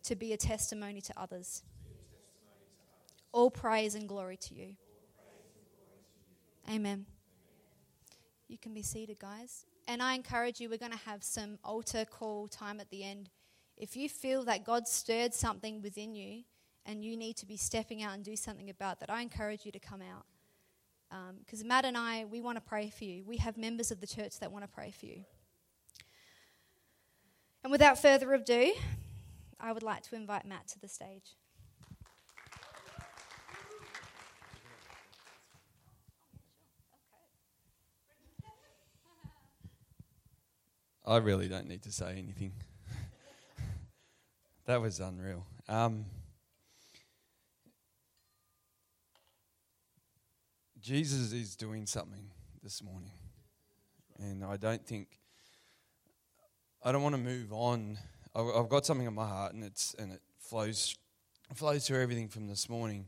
to 0.03 0.15
be 0.15 0.33
a 0.33 0.37
testimony 0.37 1.01
to 1.01 1.13
others. 1.19 1.63
All 3.31 3.49
praise 3.49 3.95
and 3.95 4.07
glory 4.07 4.37
to 4.37 4.53
you. 4.53 4.75
Amen. 6.69 7.07
You 8.47 8.59
can 8.59 8.73
be 8.75 8.83
seated, 8.83 9.17
guys. 9.17 9.65
And 9.87 10.03
I 10.03 10.13
encourage 10.13 10.59
you, 10.59 10.69
we're 10.69 10.77
going 10.77 10.91
to 10.91 10.97
have 10.99 11.23
some 11.23 11.57
altar 11.63 12.05
call 12.05 12.47
time 12.47 12.79
at 12.79 12.91
the 12.91 13.03
end. 13.03 13.29
If 13.75 13.95
you 13.95 14.07
feel 14.07 14.43
that 14.45 14.63
God 14.65 14.87
stirred 14.87 15.33
something 15.33 15.81
within 15.81 16.13
you 16.13 16.43
and 16.85 17.03
you 17.03 17.15
need 17.15 17.37
to 17.37 17.45
be 17.45 17.57
stepping 17.57 18.01
out 18.01 18.13
and 18.13 18.23
do 18.23 18.35
something 18.35 18.69
about 18.69 18.99
that, 18.99 19.09
I 19.09 19.21
encourage 19.21 19.65
you 19.65 19.71
to 19.71 19.79
come 19.79 20.01
out. 20.01 20.25
Because 21.39 21.61
um, 21.61 21.67
Matt 21.67 21.85
and 21.85 21.97
I, 21.97 22.25
we 22.25 22.41
want 22.41 22.57
to 22.57 22.61
pray 22.61 22.89
for 22.89 23.03
you. 23.03 23.23
We 23.25 23.37
have 23.37 23.57
members 23.57 23.91
of 23.91 23.99
the 23.99 24.07
church 24.07 24.39
that 24.39 24.51
want 24.51 24.63
to 24.63 24.69
pray 24.69 24.91
for 24.91 25.05
you. 25.05 25.25
And 27.63 27.71
without 27.71 28.01
further 28.01 28.33
ado, 28.33 28.73
I 29.59 29.71
would 29.71 29.83
like 29.83 30.03
to 30.03 30.15
invite 30.15 30.45
Matt 30.45 30.67
to 30.69 30.79
the 30.79 30.87
stage. 30.87 31.35
I 41.05 41.17
really 41.17 41.47
don't 41.47 41.67
need 41.67 41.83
to 41.83 41.91
say 41.91 42.11
anything. 42.11 42.53
that 44.65 44.79
was 44.79 44.99
unreal. 44.99 45.45
Um, 45.67 46.05
Jesus 50.81 51.31
is 51.31 51.55
doing 51.55 51.85
something 51.85 52.31
this 52.63 52.83
morning. 52.83 53.11
And 54.19 54.43
I 54.43 54.57
don't 54.57 54.83
think 54.85 55.19
I 56.83 56.91
don't 56.91 57.03
want 57.03 57.13
to 57.13 57.21
move 57.21 57.53
on. 57.53 57.99
I've 58.35 58.69
got 58.69 58.85
something 58.85 59.05
in 59.05 59.13
my 59.13 59.27
heart, 59.27 59.53
and 59.53 59.63
it's 59.63 59.93
and 59.99 60.11
it 60.11 60.21
flows 60.39 60.97
flows 61.53 61.85
through 61.85 62.01
everything 62.01 62.27
from 62.27 62.47
this 62.47 62.67
morning. 62.67 63.07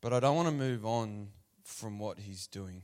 But 0.00 0.12
I 0.12 0.20
don't 0.20 0.34
want 0.34 0.48
to 0.48 0.54
move 0.54 0.84
on 0.84 1.28
from 1.62 1.98
what 1.98 2.18
he's 2.18 2.48
doing. 2.48 2.82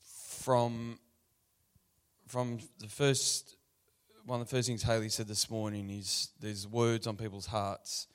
From 0.00 1.00
from 2.28 2.60
the 2.78 2.86
first 2.86 3.56
one 4.24 4.40
of 4.40 4.48
the 4.48 4.56
first 4.56 4.68
things 4.68 4.84
Haley 4.84 5.08
said 5.08 5.26
this 5.26 5.50
morning 5.50 5.90
is 5.90 6.30
there's 6.38 6.66
words 6.68 7.08
on 7.08 7.16
people's 7.16 7.46
hearts 7.46 8.06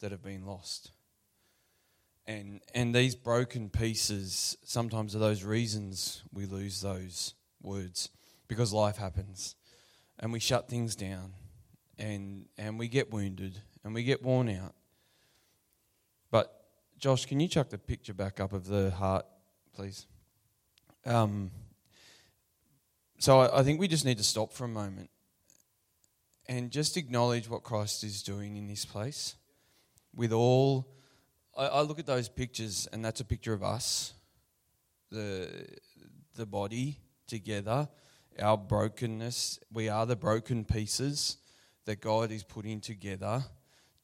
that 0.00 0.10
have 0.10 0.22
been 0.22 0.44
lost. 0.44 0.90
And 2.30 2.60
and 2.76 2.94
these 2.94 3.16
broken 3.16 3.70
pieces 3.70 4.56
sometimes 4.62 5.16
are 5.16 5.18
those 5.18 5.42
reasons 5.42 6.22
we 6.32 6.46
lose 6.46 6.80
those 6.80 7.34
words 7.60 8.08
because 8.46 8.72
life 8.72 8.98
happens 8.98 9.56
and 10.20 10.32
we 10.32 10.38
shut 10.38 10.68
things 10.68 10.94
down 10.94 11.32
and 11.98 12.46
and 12.56 12.78
we 12.78 12.86
get 12.86 13.12
wounded 13.12 13.58
and 13.82 13.94
we 13.94 14.04
get 14.04 14.22
worn 14.22 14.48
out. 14.48 14.76
But 16.30 16.54
Josh, 16.98 17.26
can 17.26 17.40
you 17.40 17.48
chuck 17.48 17.68
the 17.68 17.78
picture 17.78 18.14
back 18.14 18.38
up 18.38 18.52
of 18.52 18.64
the 18.64 18.92
heart, 18.92 19.26
please? 19.74 20.06
Um, 21.04 21.50
so 23.18 23.40
I, 23.40 23.58
I 23.58 23.62
think 23.64 23.80
we 23.80 23.88
just 23.88 24.04
need 24.04 24.18
to 24.18 24.24
stop 24.24 24.52
for 24.52 24.66
a 24.66 24.68
moment 24.68 25.10
and 26.48 26.70
just 26.70 26.96
acknowledge 26.96 27.50
what 27.50 27.64
Christ 27.64 28.04
is 28.04 28.22
doing 28.22 28.56
in 28.56 28.68
this 28.68 28.84
place. 28.84 29.34
With 30.14 30.32
all, 30.32 30.86
I, 31.56 31.66
I 31.66 31.80
look 31.82 31.98
at 31.98 32.06
those 32.06 32.28
pictures, 32.28 32.88
and 32.92 33.04
that's 33.04 33.20
a 33.20 33.24
picture 33.24 33.52
of 33.52 33.62
us, 33.62 34.14
the 35.10 35.66
the 36.36 36.46
body 36.46 36.98
together 37.26 37.88
our 38.38 38.56
brokenness. 38.56 39.60
We 39.72 39.88
are 39.88 40.06
the 40.06 40.16
broken 40.16 40.64
pieces 40.64 41.38
that 41.84 42.00
God 42.00 42.30
is 42.30 42.42
putting 42.42 42.80
together 42.80 43.44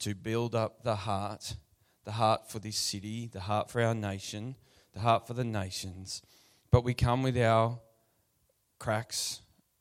to 0.00 0.15
build 0.15 0.55
up 0.55 0.83
the 0.83 0.97
heart, 0.97 1.57
the 2.05 2.12
heart 2.12 2.50
for 2.50 2.59
this 2.59 2.76
city, 2.76 3.29
the 3.33 3.41
heart 3.41 3.71
for 3.71 3.83
our 3.83 3.95
nation, 3.95 4.57
the 4.93 5.00
heart 5.00 5.26
for 5.26 5.35
the 5.35 5.45
nations. 5.45 6.23
But 6.71 6.85
we 6.85 6.95
come 6.95 7.23
with 7.23 7.38
our 7.38 7.79
cracks, 8.79 9.41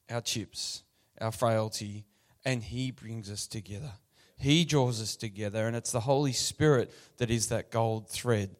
our 0.09 0.21
chips, 0.21 0.83
our 1.19 1.31
frailty, 1.31 2.05
and 2.43 2.63
He 2.63 2.91
brings 2.91 3.29
us 3.29 3.47
together. 3.47 3.91
He 4.37 4.65
draws 4.65 5.01
us 5.01 5.15
together, 5.15 5.67
and 5.67 5.75
it's 5.75 5.91
the 5.91 6.01
Holy 6.01 6.33
Spirit 6.33 6.93
that 7.17 7.29
is 7.29 7.47
that 7.47 7.71
gold 7.71 8.09
thread 8.09 8.55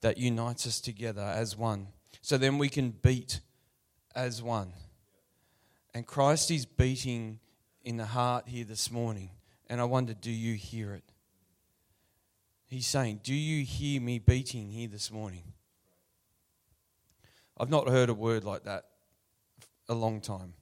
that 0.00 0.18
unites 0.18 0.66
us 0.66 0.80
together 0.80 1.22
as 1.22 1.56
one. 1.56 1.88
So 2.22 2.36
then 2.36 2.58
we 2.58 2.68
can 2.68 2.90
beat 2.90 3.40
as 4.14 4.42
one. 4.42 4.72
And 5.94 6.06
Christ 6.06 6.50
is 6.50 6.66
beating 6.66 7.38
in 7.82 7.96
the 7.96 8.06
heart 8.06 8.48
here 8.48 8.64
this 8.64 8.90
morning. 8.90 9.30
And 9.68 9.80
I 9.80 9.84
wonder, 9.84 10.14
do 10.14 10.30
you 10.30 10.54
hear 10.54 10.94
it? 10.94 11.04
He's 12.66 12.86
saying, 12.86 13.20
Do 13.24 13.34
you 13.34 13.64
hear 13.64 14.00
me 14.00 14.18
beating 14.18 14.70
here 14.70 14.88
this 14.88 15.10
morning? 15.10 15.42
I've 17.58 17.68
not 17.68 17.88
heard 17.88 18.08
a 18.08 18.14
word 18.14 18.44
like 18.44 18.64
that 18.64 18.84
a 19.88 19.94
long 19.94 20.20
time. 20.20 20.54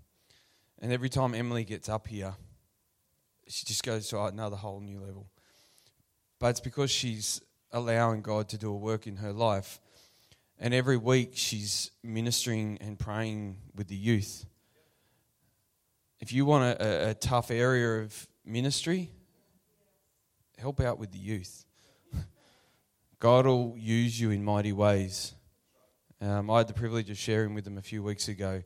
And 0.81 0.93
every 0.93 1.09
time 1.09 1.35
Emily 1.35 1.65
gets 1.65 1.89
up 1.89 2.07
here, 2.07 2.35
she 3.49 3.65
just 3.65 3.83
goes 3.83 4.09
to 4.09 4.23
another 4.25 4.57
whole 4.57 4.81
new 4.81 5.01
level. 5.01 5.27
But 6.39 6.49
it's 6.49 6.61
because 6.61 6.91
she's 6.91 7.41
allowing 7.73 8.23
God 8.23 8.49
to 8.51 8.59
do 8.59 8.71
a 8.71 8.77
work 8.77 9.07
in 9.07 9.17
her 9.17 9.33
life. 9.33 9.81
And 10.61 10.75
every 10.75 10.97
week 10.97 11.33
she's 11.35 11.91
ministering 12.03 12.79
and 12.81 12.99
praying 12.99 13.59
with 13.75 13.89
the 13.89 13.97
youth. 13.97 14.45
If 16.21 16.33
you 16.33 16.45
want 16.45 16.81
a, 16.81 17.11
a 17.11 17.15
tough 17.15 17.51
area 17.51 18.03
of 18.03 18.27
ministry, 18.45 19.11
help 20.59 20.81
out 20.81 20.99
with 20.99 21.13
the 21.13 21.19
youth. 21.19 21.65
God 23.21 23.47
will 23.47 23.75
use 23.79 24.21
you 24.21 24.31
in 24.31 24.45
mighty 24.45 24.73
ways. 24.73 25.35
Um, 26.21 26.51
I 26.51 26.59
had 26.59 26.69
the 26.69 26.75
privilege 26.75 27.09
of 27.11 27.17
sharing 27.17 27.55
with 27.55 27.65
them 27.65 27.79
a 27.79 27.83
few 27.83 28.03
weeks 28.03 28.27
ago 28.27 28.63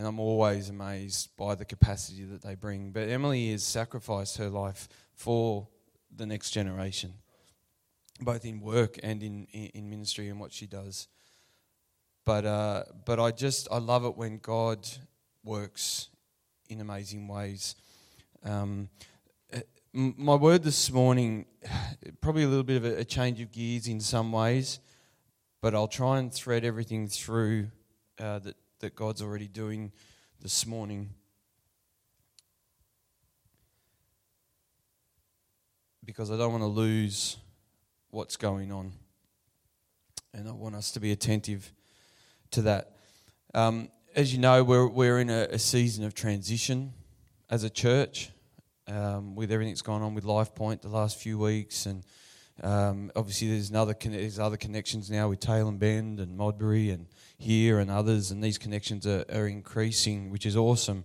and 0.00 0.08
I'm 0.08 0.18
always 0.18 0.70
amazed 0.70 1.36
by 1.36 1.54
the 1.54 1.66
capacity 1.66 2.24
that 2.24 2.40
they 2.40 2.54
bring. 2.54 2.90
But 2.90 3.10
Emily 3.10 3.50
has 3.52 3.62
sacrificed 3.62 4.38
her 4.38 4.48
life 4.48 4.88
for 5.12 5.68
the 6.16 6.24
next 6.24 6.52
generation, 6.52 7.12
both 8.18 8.46
in 8.46 8.62
work 8.62 8.98
and 9.02 9.22
in, 9.22 9.44
in 9.52 9.90
ministry 9.90 10.30
and 10.30 10.40
what 10.40 10.54
she 10.54 10.66
does. 10.66 11.06
But, 12.24 12.46
uh, 12.46 12.84
but 13.04 13.20
I 13.20 13.30
just, 13.30 13.68
I 13.70 13.76
love 13.76 14.06
it 14.06 14.16
when 14.16 14.38
God 14.38 14.88
works 15.44 16.08
in 16.70 16.80
amazing 16.80 17.28
ways. 17.28 17.74
Um, 18.42 18.88
my 19.92 20.34
word 20.34 20.62
this 20.62 20.90
morning, 20.90 21.44
probably 22.22 22.44
a 22.44 22.48
little 22.48 22.64
bit 22.64 22.78
of 22.78 22.86
a 22.86 23.04
change 23.04 23.38
of 23.42 23.52
gears 23.52 23.86
in 23.86 24.00
some 24.00 24.32
ways, 24.32 24.80
but 25.60 25.74
I'll 25.74 25.88
try 25.88 26.18
and 26.18 26.32
thread 26.32 26.64
everything 26.64 27.06
through 27.06 27.66
uh, 28.18 28.38
that 28.38 28.56
that 28.80 28.96
God's 28.96 29.22
already 29.22 29.46
doing 29.46 29.92
this 30.40 30.66
morning. 30.66 31.10
Because 36.04 36.30
I 36.30 36.36
don't 36.36 36.50
want 36.50 36.62
to 36.62 36.68
lose 36.68 37.36
what's 38.10 38.36
going 38.36 38.72
on. 38.72 38.92
And 40.32 40.48
I 40.48 40.52
want 40.52 40.74
us 40.74 40.90
to 40.92 41.00
be 41.00 41.12
attentive 41.12 41.72
to 42.52 42.62
that. 42.62 42.96
Um, 43.54 43.90
as 44.16 44.32
you 44.32 44.40
know, 44.40 44.64
we're, 44.64 44.88
we're 44.88 45.20
in 45.20 45.30
a, 45.30 45.48
a, 45.50 45.58
season 45.58 46.04
of 46.04 46.14
transition 46.14 46.92
as 47.48 47.64
a 47.64 47.70
church 47.70 48.30
um, 48.88 49.34
with 49.34 49.52
everything 49.52 49.72
that's 49.72 49.82
gone 49.82 50.02
on 50.02 50.14
with 50.14 50.24
LifePoint 50.24 50.82
the 50.82 50.88
last 50.88 51.18
few 51.18 51.38
weeks. 51.38 51.86
And 51.86 52.04
um, 52.62 53.10
obviously, 53.16 53.48
there's, 53.48 53.70
another, 53.70 53.96
there's 53.98 54.38
other 54.38 54.56
connections 54.56 55.10
now 55.10 55.28
with 55.28 55.40
Tailem 55.40 55.78
Bend 55.78 56.20
and 56.20 56.36
Modbury 56.36 56.90
and 56.90 57.06
here 57.38 57.78
and 57.78 57.90
others, 57.90 58.30
and 58.30 58.44
these 58.44 58.58
connections 58.58 59.06
are, 59.06 59.24
are 59.32 59.46
increasing, 59.46 60.30
which 60.30 60.44
is 60.44 60.56
awesome. 60.56 61.04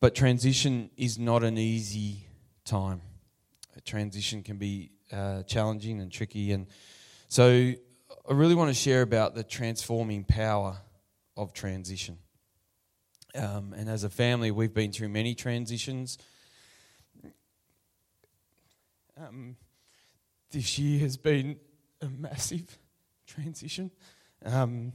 But 0.00 0.14
transition 0.14 0.90
is 0.96 1.18
not 1.18 1.42
an 1.42 1.56
easy 1.56 2.26
time. 2.64 3.00
A 3.76 3.80
transition 3.80 4.42
can 4.42 4.58
be 4.58 4.90
uh, 5.10 5.42
challenging 5.44 6.00
and 6.00 6.12
tricky, 6.12 6.52
and 6.52 6.66
so 7.28 7.46
I 7.48 8.32
really 8.32 8.54
want 8.54 8.68
to 8.68 8.74
share 8.74 9.00
about 9.00 9.34
the 9.34 9.42
transforming 9.42 10.24
power 10.24 10.76
of 11.34 11.54
transition. 11.54 12.18
Um, 13.34 13.74
and 13.74 13.88
as 13.88 14.04
a 14.04 14.10
family, 14.10 14.50
we've 14.50 14.74
been 14.74 14.92
through 14.92 15.08
many 15.08 15.34
transitions. 15.34 16.18
Um, 19.16 19.56
this 20.50 20.78
year 20.78 21.00
has 21.00 21.16
been 21.16 21.58
a 22.00 22.06
massive 22.06 22.78
transition. 23.26 23.90
Um, 24.44 24.92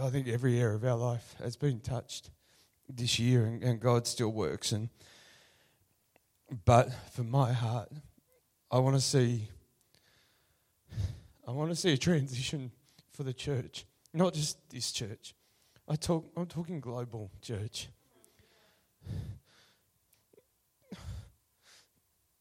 I 0.00 0.10
think 0.10 0.28
every 0.28 0.60
area 0.60 0.76
of 0.76 0.84
our 0.84 0.96
life 0.96 1.34
has 1.42 1.56
been 1.56 1.80
touched 1.80 2.30
this 2.88 3.18
year, 3.18 3.44
and, 3.44 3.62
and 3.62 3.80
God 3.80 4.06
still 4.06 4.32
works. 4.32 4.72
And 4.72 4.88
but 6.64 6.92
for 7.12 7.22
my 7.22 7.52
heart, 7.52 7.90
I 8.70 8.78
want 8.78 8.96
to 8.96 9.00
see. 9.00 9.48
I 11.46 11.52
want 11.52 11.70
to 11.70 11.76
see 11.76 11.92
a 11.92 11.96
transition 11.96 12.70
for 13.12 13.24
the 13.24 13.32
church, 13.32 13.84
not 14.14 14.34
just 14.34 14.58
this 14.70 14.92
church. 14.92 15.34
I 15.88 15.96
talk. 15.96 16.30
I'm 16.36 16.46
talking 16.46 16.80
global 16.80 17.30
church. 17.42 17.88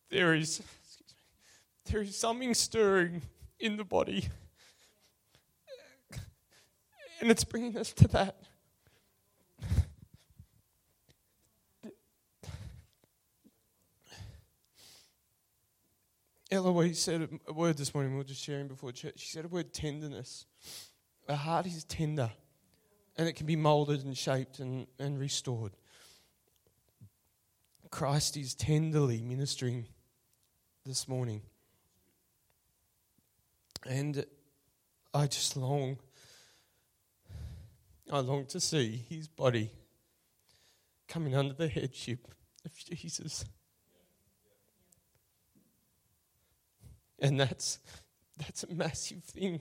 There 0.09 0.33
is, 0.33 0.61
there 1.89 2.01
is 2.01 2.15
something 2.15 2.53
stirring 2.53 3.21
in 3.59 3.77
the 3.77 3.83
body 3.83 4.29
and 7.21 7.29
it's 7.29 7.43
bringing 7.43 7.77
us 7.77 7.91
to 7.93 8.07
that. 8.09 8.35
Eloise 16.51 16.99
said 16.99 17.29
a 17.47 17.53
word 17.53 17.77
this 17.77 17.93
morning, 17.93 18.13
we 18.13 18.17
were 18.17 18.23
just 18.23 18.41
sharing 18.41 18.67
before 18.67 18.91
church. 18.91 19.19
She 19.19 19.29
said 19.29 19.45
a 19.45 19.47
word 19.47 19.71
tenderness. 19.71 20.47
A 21.27 21.35
heart 21.35 21.67
is 21.67 21.83
tender 21.83 22.31
and 23.17 23.27
it 23.27 23.33
can 23.33 23.45
be 23.45 23.55
molded 23.55 24.03
and 24.03 24.17
shaped 24.17 24.59
and, 24.59 24.87
and 24.97 25.19
restored. 25.19 25.73
Christ 27.91 28.37
is 28.37 28.55
tenderly 28.55 29.21
ministering 29.21 29.85
this 30.85 31.07
morning. 31.07 31.41
And 33.85 34.25
I 35.13 35.27
just 35.27 35.55
long 35.57 35.97
I 38.11 38.19
long 38.19 38.45
to 38.47 38.59
see 38.59 39.05
his 39.07 39.27
body 39.27 39.71
coming 41.07 41.35
under 41.35 41.53
the 41.53 41.67
headship 41.67 42.27
of 42.65 42.75
Jesus. 42.75 43.45
And 47.19 47.39
that's 47.39 47.79
that's 48.37 48.63
a 48.63 48.73
massive 48.73 49.23
thing. 49.23 49.59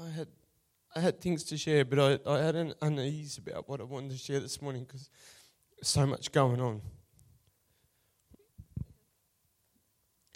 I 0.00 0.08
had 0.08 0.28
I 0.96 1.00
had 1.00 1.20
things 1.20 1.44
to 1.44 1.56
share, 1.56 1.84
but 1.84 1.98
I, 1.98 2.30
I 2.30 2.38
had 2.38 2.56
an 2.56 2.74
unease 2.82 3.38
about 3.38 3.68
what 3.68 3.80
I 3.80 3.84
wanted 3.84 4.10
to 4.12 4.18
share 4.18 4.40
this 4.40 4.60
morning 4.60 4.84
because 4.84 5.10
so 5.82 6.06
much 6.06 6.32
going 6.32 6.60
on. 6.60 6.80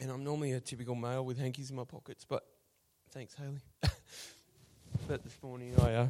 And 0.00 0.10
I'm 0.10 0.22
normally 0.22 0.52
a 0.52 0.60
typical 0.60 0.94
male 0.94 1.24
with 1.24 1.38
hankies 1.38 1.70
in 1.70 1.76
my 1.76 1.84
pockets, 1.84 2.24
but 2.24 2.44
Thanks, 3.10 3.34
Haley. 3.34 3.62
but 5.08 5.24
this 5.24 5.38
morning 5.42 5.74
I 5.80 5.94
uh, 5.94 6.08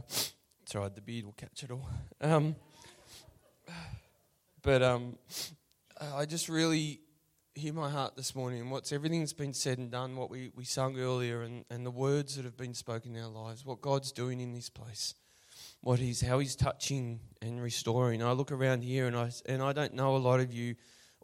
tried 0.69 0.97
the 0.97 1.01
beard 1.01 1.27
will 1.27 1.33
catch 1.33 1.63
it 1.63 1.71
all. 1.71 1.89
Um, 2.21 2.57
but 4.63 4.83
um, 4.83 5.17
I 6.01 6.27
just 6.27 6.49
really 6.49 6.99
hear 7.55 7.73
my 7.73 7.89
heart 7.89 8.17
this 8.17 8.35
morning. 8.35 8.61
and 8.61 8.71
What's 8.73 8.91
everything 8.91 9.21
that's 9.21 9.33
been 9.33 9.55
said 9.55 9.79
and 9.79 9.93
done, 9.93 10.17
what 10.17 10.29
we, 10.29 10.51
we 10.57 10.65
sung 10.65 10.99
earlier, 10.99 11.43
and, 11.43 11.65
and 11.71 11.87
the 11.87 11.91
words 11.93 12.35
that 12.35 12.45
have 12.45 12.57
been 12.57 12.75
spoken 12.75 13.15
in 13.15 13.23
our 13.23 13.31
lives, 13.31 13.65
what 13.65 13.81
God's 13.81 14.11
doing 14.11 14.41
in 14.41 14.53
this 14.53 14.69
place, 14.69 15.15
what 15.83 16.01
He's 16.01 16.21
how 16.21 16.41
He's 16.41 16.57
touching 16.57 17.21
and 17.41 17.63
restoring. 17.63 18.25
I 18.25 18.33
look 18.33 18.51
around 18.51 18.83
here 18.83 19.07
and 19.07 19.17
I 19.17 19.31
and 19.47 19.63
I 19.63 19.73
don't 19.73 19.95
know 19.95 20.17
a 20.17 20.19
lot 20.19 20.41
of 20.41 20.53
you 20.53 20.75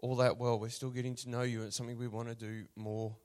all 0.04 0.16
that 0.16 0.36
well. 0.36 0.58
We're 0.58 0.68
still 0.68 0.90
getting 0.90 1.14
to 1.14 1.30
know 1.30 1.40
you. 1.40 1.62
It's 1.62 1.76
something 1.76 1.96
we 1.96 2.08
want 2.08 2.28
to 2.28 2.34
do 2.34 2.66
more 2.76 3.16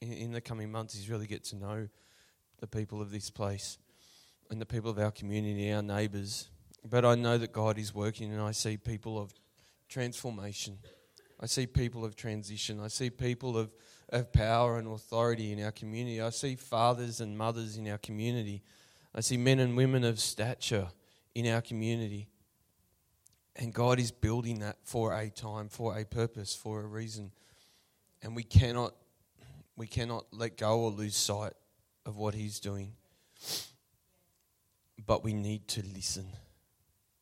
in, 0.00 0.12
in 0.12 0.32
the 0.32 0.40
coming 0.40 0.70
months 0.70 0.94
is 0.94 1.10
really 1.10 1.26
get 1.26 1.42
to 1.46 1.56
know 1.56 1.88
the 2.60 2.68
people 2.68 3.02
of 3.02 3.10
this 3.10 3.30
place 3.30 3.78
and 4.48 4.60
the 4.60 4.66
people 4.66 4.92
of 4.92 4.98
our 5.00 5.10
community, 5.10 5.72
our 5.72 5.82
neighbours. 5.82 6.48
But 6.88 7.04
I 7.04 7.16
know 7.16 7.36
that 7.36 7.50
God 7.52 7.78
is 7.78 7.92
working, 7.92 8.32
and 8.32 8.40
I 8.40 8.52
see 8.52 8.76
people 8.76 9.18
of 9.18 9.34
transformation. 9.88 10.78
I 11.40 11.46
see 11.46 11.66
people 11.66 12.04
of 12.04 12.14
transition. 12.14 12.78
I 12.78 12.86
see 12.86 13.10
people 13.10 13.58
of, 13.58 13.72
of 14.10 14.32
power 14.32 14.78
and 14.78 14.86
authority 14.86 15.50
in 15.50 15.60
our 15.64 15.72
community. 15.72 16.20
I 16.20 16.30
see 16.30 16.54
fathers 16.54 17.20
and 17.20 17.36
mothers 17.36 17.76
in 17.76 17.88
our 17.88 17.98
community. 17.98 18.62
I 19.12 19.20
see 19.20 19.36
men 19.36 19.58
and 19.58 19.76
women 19.76 20.04
of 20.04 20.20
stature 20.20 20.86
in 21.34 21.48
our 21.48 21.60
community. 21.60 22.28
And 23.56 23.74
God 23.74 23.98
is 23.98 24.10
building 24.10 24.60
that 24.60 24.76
for 24.84 25.12
a 25.12 25.28
time, 25.28 25.68
for 25.68 25.98
a 25.98 26.04
purpose, 26.04 26.54
for 26.54 26.80
a 26.80 26.86
reason. 26.86 27.32
And 28.22 28.36
we 28.36 28.42
cannot 28.42 28.94
we 29.76 29.86
cannot 29.86 30.26
let 30.30 30.58
go 30.58 30.80
or 30.80 30.90
lose 30.90 31.16
sight 31.16 31.54
of 32.04 32.16
what 32.16 32.34
He's 32.34 32.60
doing. 32.60 32.92
but 35.06 35.24
we 35.24 35.32
need 35.32 35.66
to 35.68 35.82
listen. 35.94 36.26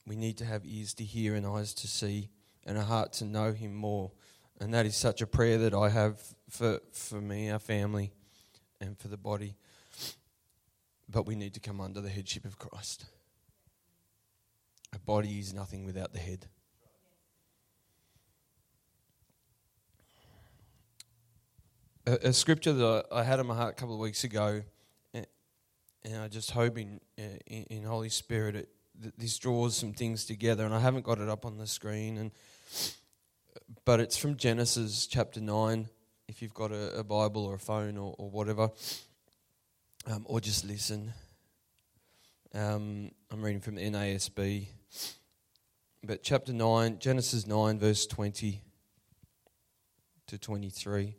We 0.06 0.16
need 0.16 0.38
to 0.38 0.44
have 0.44 0.62
ears 0.64 0.94
to 0.94 1.04
hear 1.04 1.36
and 1.36 1.46
eyes 1.46 1.72
to 1.74 1.86
see 1.86 2.30
and 2.66 2.76
a 2.76 2.82
heart 2.82 3.12
to 3.14 3.24
know 3.24 3.52
Him 3.52 3.74
more. 3.74 4.10
And 4.60 4.74
that 4.74 4.86
is 4.86 4.96
such 4.96 5.22
a 5.22 5.26
prayer 5.26 5.58
that 5.58 5.72
I 5.72 5.88
have 5.88 6.20
for, 6.50 6.80
for 6.90 7.20
me, 7.20 7.48
our 7.48 7.60
family, 7.60 8.10
and 8.80 8.98
for 8.98 9.06
the 9.06 9.16
body. 9.16 9.54
But 11.08 11.26
we 11.26 11.36
need 11.36 11.54
to 11.54 11.60
come 11.60 11.80
under 11.80 12.00
the 12.00 12.08
headship 12.08 12.44
of 12.44 12.58
Christ. 12.58 13.06
A 14.94 14.98
body 14.98 15.38
is 15.38 15.52
nothing 15.52 15.84
without 15.84 16.12
the 16.12 16.18
head. 16.18 16.46
A, 22.06 22.28
a 22.28 22.32
scripture 22.32 22.72
that 22.72 23.06
I, 23.12 23.20
I 23.20 23.22
had 23.22 23.38
in 23.38 23.46
my 23.46 23.54
heart 23.54 23.72
a 23.72 23.74
couple 23.74 23.94
of 23.94 24.00
weeks 24.00 24.24
ago, 24.24 24.62
and, 25.12 25.26
and 26.04 26.16
I 26.16 26.28
just 26.28 26.50
hope 26.52 26.78
in, 26.78 27.00
in, 27.16 27.64
in 27.64 27.82
Holy 27.82 28.08
Spirit 28.08 28.56
it, 28.56 28.68
that 29.00 29.18
this 29.18 29.38
draws 29.38 29.76
some 29.76 29.92
things 29.92 30.24
together. 30.24 30.64
And 30.64 30.74
I 30.74 30.80
haven't 30.80 31.04
got 31.04 31.18
it 31.18 31.28
up 31.28 31.44
on 31.44 31.58
the 31.58 31.66
screen, 31.66 32.18
and 32.18 32.30
but 33.84 34.00
it's 34.00 34.16
from 34.16 34.36
Genesis 34.36 35.06
chapter 35.06 35.40
nine. 35.40 35.88
If 36.28 36.42
you've 36.42 36.54
got 36.54 36.72
a, 36.72 36.98
a 36.98 37.04
Bible 37.04 37.44
or 37.44 37.54
a 37.54 37.58
phone 37.58 37.96
or, 37.98 38.14
or 38.18 38.30
whatever, 38.30 38.70
um, 40.06 40.24
or 40.24 40.40
just 40.40 40.64
listen. 40.64 41.12
Um, 42.54 43.10
I'm 43.30 43.42
reading 43.42 43.60
from 43.60 43.74
the 43.74 43.82
NASB. 43.82 44.68
But 46.04 46.22
chapter 46.22 46.52
9, 46.52 46.98
Genesis 46.98 47.46
9, 47.46 47.78
verse 47.78 48.06
20 48.06 48.62
to 50.28 50.38
23. 50.38 51.16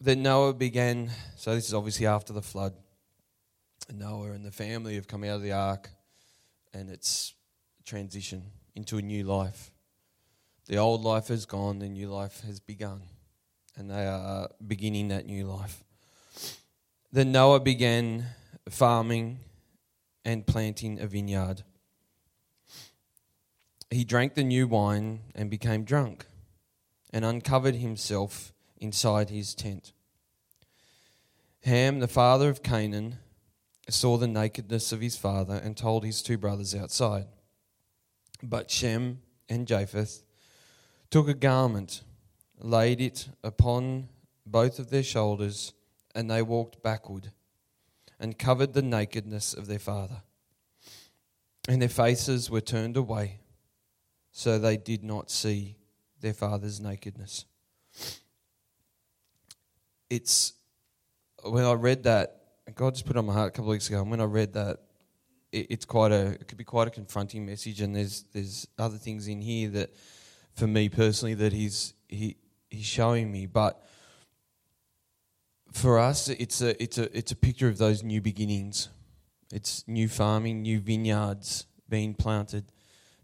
Then 0.00 0.22
Noah 0.22 0.54
began, 0.54 1.10
so 1.36 1.54
this 1.54 1.66
is 1.66 1.74
obviously 1.74 2.06
after 2.06 2.32
the 2.32 2.42
flood. 2.42 2.74
And 3.88 3.98
Noah 3.98 4.32
and 4.32 4.44
the 4.44 4.52
family 4.52 4.94
have 4.94 5.08
come 5.08 5.24
out 5.24 5.36
of 5.36 5.42
the 5.42 5.52
ark, 5.52 5.90
and 6.74 6.90
it's 6.90 7.34
transition 7.84 8.42
into 8.74 8.98
a 8.98 9.02
new 9.02 9.24
life. 9.24 9.70
The 10.66 10.76
old 10.76 11.02
life 11.02 11.28
has 11.28 11.46
gone, 11.46 11.78
the 11.78 11.88
new 11.88 12.08
life 12.08 12.42
has 12.46 12.60
begun, 12.60 13.02
and 13.76 13.90
they 13.90 14.06
are 14.06 14.48
beginning 14.66 15.08
that 15.08 15.26
new 15.26 15.46
life. 15.46 15.82
Then 17.16 17.32
Noah 17.32 17.60
began 17.60 18.26
farming 18.68 19.38
and 20.22 20.46
planting 20.46 21.00
a 21.00 21.06
vineyard. 21.06 21.62
He 23.90 24.04
drank 24.04 24.34
the 24.34 24.44
new 24.44 24.66
wine 24.66 25.20
and 25.34 25.48
became 25.48 25.84
drunk 25.84 26.26
and 27.14 27.24
uncovered 27.24 27.76
himself 27.76 28.52
inside 28.76 29.30
his 29.30 29.54
tent. 29.54 29.94
Ham, 31.62 32.00
the 32.00 32.06
father 32.06 32.50
of 32.50 32.62
Canaan, 32.62 33.16
saw 33.88 34.18
the 34.18 34.28
nakedness 34.28 34.92
of 34.92 35.00
his 35.00 35.16
father 35.16 35.54
and 35.54 35.74
told 35.74 36.04
his 36.04 36.20
two 36.20 36.36
brothers 36.36 36.74
outside. 36.74 37.28
But 38.42 38.70
Shem 38.70 39.22
and 39.48 39.66
Japheth 39.66 40.22
took 41.08 41.28
a 41.28 41.34
garment, 41.34 42.02
laid 42.58 43.00
it 43.00 43.30
upon 43.42 44.10
both 44.44 44.78
of 44.78 44.90
their 44.90 45.02
shoulders, 45.02 45.72
and 46.16 46.30
they 46.30 46.40
walked 46.40 46.82
backward 46.82 47.30
and 48.18 48.38
covered 48.38 48.72
the 48.72 48.82
nakedness 48.82 49.52
of 49.52 49.66
their 49.66 49.78
father. 49.78 50.22
And 51.68 51.82
their 51.82 51.90
faces 51.90 52.50
were 52.50 52.62
turned 52.62 52.96
away, 52.96 53.40
so 54.32 54.58
they 54.58 54.78
did 54.78 55.04
not 55.04 55.30
see 55.30 55.76
their 56.20 56.32
father's 56.32 56.80
nakedness. 56.80 57.44
It's 60.08 60.54
when 61.44 61.64
I 61.64 61.72
read 61.74 62.04
that, 62.04 62.40
God 62.74 62.94
just 62.94 63.04
put 63.04 63.16
on 63.16 63.26
my 63.26 63.34
heart 63.34 63.48
a 63.48 63.50
couple 63.50 63.70
of 63.70 63.74
weeks 63.74 63.88
ago, 63.88 64.00
and 64.00 64.10
when 64.10 64.20
I 64.20 64.24
read 64.24 64.54
that, 64.54 64.78
it, 65.52 65.66
it's 65.70 65.84
quite 65.84 66.12
a 66.12 66.28
it 66.28 66.48
could 66.48 66.58
be 66.58 66.64
quite 66.64 66.88
a 66.88 66.90
confronting 66.90 67.44
message, 67.44 67.80
and 67.80 67.94
there's 67.94 68.24
there's 68.32 68.66
other 68.78 68.96
things 68.96 69.28
in 69.28 69.42
here 69.42 69.68
that, 69.70 69.94
for 70.54 70.66
me 70.66 70.88
personally, 70.88 71.34
that 71.34 71.52
he's 71.52 71.94
he 72.08 72.36
he's 72.70 72.86
showing 72.86 73.30
me, 73.30 73.46
but 73.46 73.82
for 75.76 75.98
us, 75.98 76.28
it's 76.28 76.62
a 76.62 76.82
it's 76.82 76.98
a 76.98 77.16
it's 77.16 77.32
a 77.32 77.36
picture 77.36 77.68
of 77.68 77.78
those 77.78 78.02
new 78.02 78.20
beginnings. 78.20 78.88
It's 79.52 79.86
new 79.86 80.08
farming, 80.08 80.62
new 80.62 80.80
vineyards 80.80 81.66
being 81.88 82.14
planted, 82.14 82.64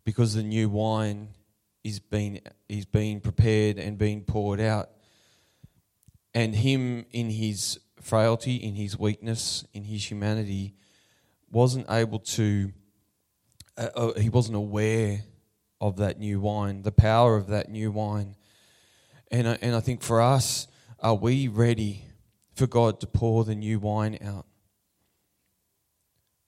because 0.05 0.35
the 0.35 0.43
new 0.43 0.69
wine 0.69 1.29
is 1.83 1.99
being 1.99 2.41
is 2.69 2.85
being 2.85 3.21
prepared 3.21 3.79
and 3.79 3.97
being 3.97 4.23
poured 4.23 4.61
out. 4.61 4.91
And 6.35 6.55
him 6.55 7.07
in 7.11 7.31
his 7.31 7.81
frailty, 8.01 8.57
in 8.57 8.75
his 8.75 8.99
weakness, 8.99 9.65
in 9.73 9.85
his 9.85 10.11
humanity, 10.11 10.75
wasn't 11.51 11.87
able 11.91 12.19
to. 12.19 12.73
Uh, 13.79 13.89
uh, 13.95 14.21
he 14.21 14.29
wasn't 14.29 14.57
aware 14.57 15.23
of 15.81 15.97
that 15.97 16.19
new 16.19 16.39
wine, 16.39 16.83
the 16.83 16.93
power 16.93 17.37
of 17.37 17.47
that 17.47 17.71
new 17.71 17.91
wine, 17.91 18.37
and 19.31 19.47
uh, 19.47 19.57
and 19.63 19.75
I 19.75 19.81
think 19.81 20.03
for 20.03 20.21
us, 20.21 20.69
are 21.01 21.15
we 21.15 21.49
ready? 21.49 22.12
For 22.55 22.67
God 22.67 23.01
to 23.01 23.07
pour 23.07 23.45
the 23.45 23.55
new 23.55 23.79
wine 23.79 24.19
out? 24.25 24.47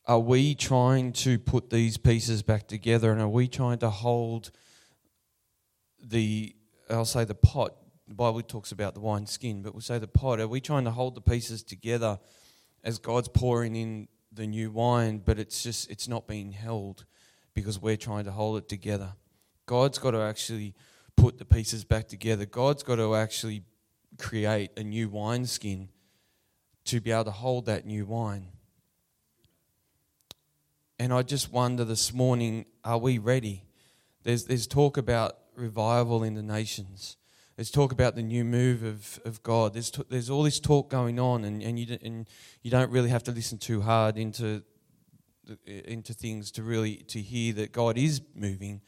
Are 0.07 0.21
we 0.21 0.55
trying 0.55 1.13
to 1.15 1.39
put 1.39 1.71
these 1.71 1.97
pieces 1.97 2.43
back 2.43 2.69
together 2.69 3.11
and 3.11 3.21
are 3.23 3.29
we 3.29 3.49
trying 3.49 3.79
to 3.79 3.89
hold 3.89 4.51
the, 6.03 6.55
I'll 6.91 7.07
say 7.07 7.25
the 7.25 7.35
pot, 7.35 7.75
the 8.07 8.15
Bible 8.15 8.43
talks 8.43 8.71
about 8.71 8.93
the 8.93 9.01
wine 9.01 9.27
skin, 9.27 9.63
but 9.63 9.73
we'll 9.73 9.81
say 9.81 9.99
the 9.99 10.07
pot. 10.07 10.41
Are 10.41 10.49
we 10.49 10.61
trying 10.61 10.85
to 10.85 10.91
hold 10.91 11.15
the 11.15 11.23
pieces 11.23 11.63
together 11.63 12.19
as 12.83 12.99
God's 12.99 13.29
pouring 13.29 13.77
in 13.77 14.09
the 14.31 14.47
new 14.47 14.71
wine, 14.71 15.23
but 15.25 15.39
it's 15.39 15.63
just, 15.63 15.91
it's 15.91 16.07
not 16.07 16.29
being 16.29 16.53
held 16.53 17.07
because 17.55 17.81
we're 17.81 17.97
trying 17.97 18.25
to 18.25 18.33
hold 18.33 18.59
it 18.59 18.69
together? 18.69 19.15
God's 19.65 19.99
got 19.99 20.11
to 20.11 20.21
actually 20.21 20.75
put 21.17 21.39
the 21.39 21.47
pieces 21.47 21.83
back 21.85 22.09
together. 22.09 22.45
God's 22.45 22.83
got 22.83 22.97
to 22.97 23.15
actually 23.15 23.63
create 24.19 24.71
a 24.77 24.83
new 24.83 25.09
wineskin 25.09 25.89
to 26.85 27.01
be 27.01 27.11
able 27.11 27.25
to 27.25 27.31
hold 27.31 27.67
that 27.67 27.87
new 27.87 28.07
wine. 28.07 28.49
And 30.99 31.13
I 31.13 31.23
just 31.23 31.53
wonder 31.53 31.85
this 31.85 32.13
morning 32.13 32.67
are 32.85 32.99
we 32.99 33.19
ready? 33.19 33.65
There's, 34.23 34.45
there's 34.45 34.67
talk 34.67 34.97
about 34.97 35.39
revival 35.57 36.23
in 36.23 36.35
the 36.35 36.43
nations. 36.43 37.17
There's 37.57 37.71
talk 37.71 37.93
about 37.93 38.17
the 38.17 38.23
new 38.23 38.45
move 38.45 38.83
of, 38.83 39.21
of 39.25 39.43
God. 39.43 39.75
There's, 39.75 39.91
t- 39.91 40.05
there's 40.09 40.29
all 40.29 40.43
this 40.43 40.59
talk 40.59 40.91
going 40.91 41.21
on, 41.21 41.45
and, 41.45 41.63
and, 41.63 41.79
you, 41.79 41.99
and 42.03 42.29
you 42.63 42.71
don't 42.71 42.91
really 42.91 43.11
have 43.11 43.23
to 43.25 43.33
listen 43.33 43.59
too 43.59 43.81
hard 43.81 44.19
into, 44.19 44.63
into 45.67 46.15
things 46.15 46.51
to 46.53 46.63
really 46.63 46.97
to 47.09 47.21
hear 47.21 47.53
that 47.55 47.73
God 47.73 47.97
is 47.97 48.23
moving. 48.35 48.81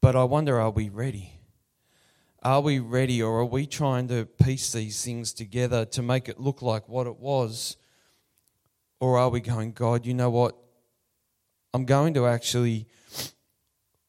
But 0.00 0.16
I 0.16 0.24
wonder, 0.24 0.58
are 0.58 0.70
we 0.70 0.88
ready? 0.88 1.39
Are 2.42 2.62
we 2.62 2.78
ready 2.78 3.22
or 3.22 3.40
are 3.40 3.44
we 3.44 3.66
trying 3.66 4.08
to 4.08 4.24
piece 4.24 4.72
these 4.72 5.04
things 5.04 5.34
together 5.34 5.84
to 5.86 6.02
make 6.02 6.26
it 6.26 6.40
look 6.40 6.62
like 6.62 6.88
what 6.88 7.06
it 7.06 7.18
was? 7.18 7.76
Or 8.98 9.18
are 9.18 9.28
we 9.28 9.40
going, 9.40 9.72
God, 9.72 10.06
you 10.06 10.14
know 10.14 10.30
what? 10.30 10.56
I'm 11.74 11.84
going 11.84 12.14
to 12.14 12.26
actually 12.26 12.86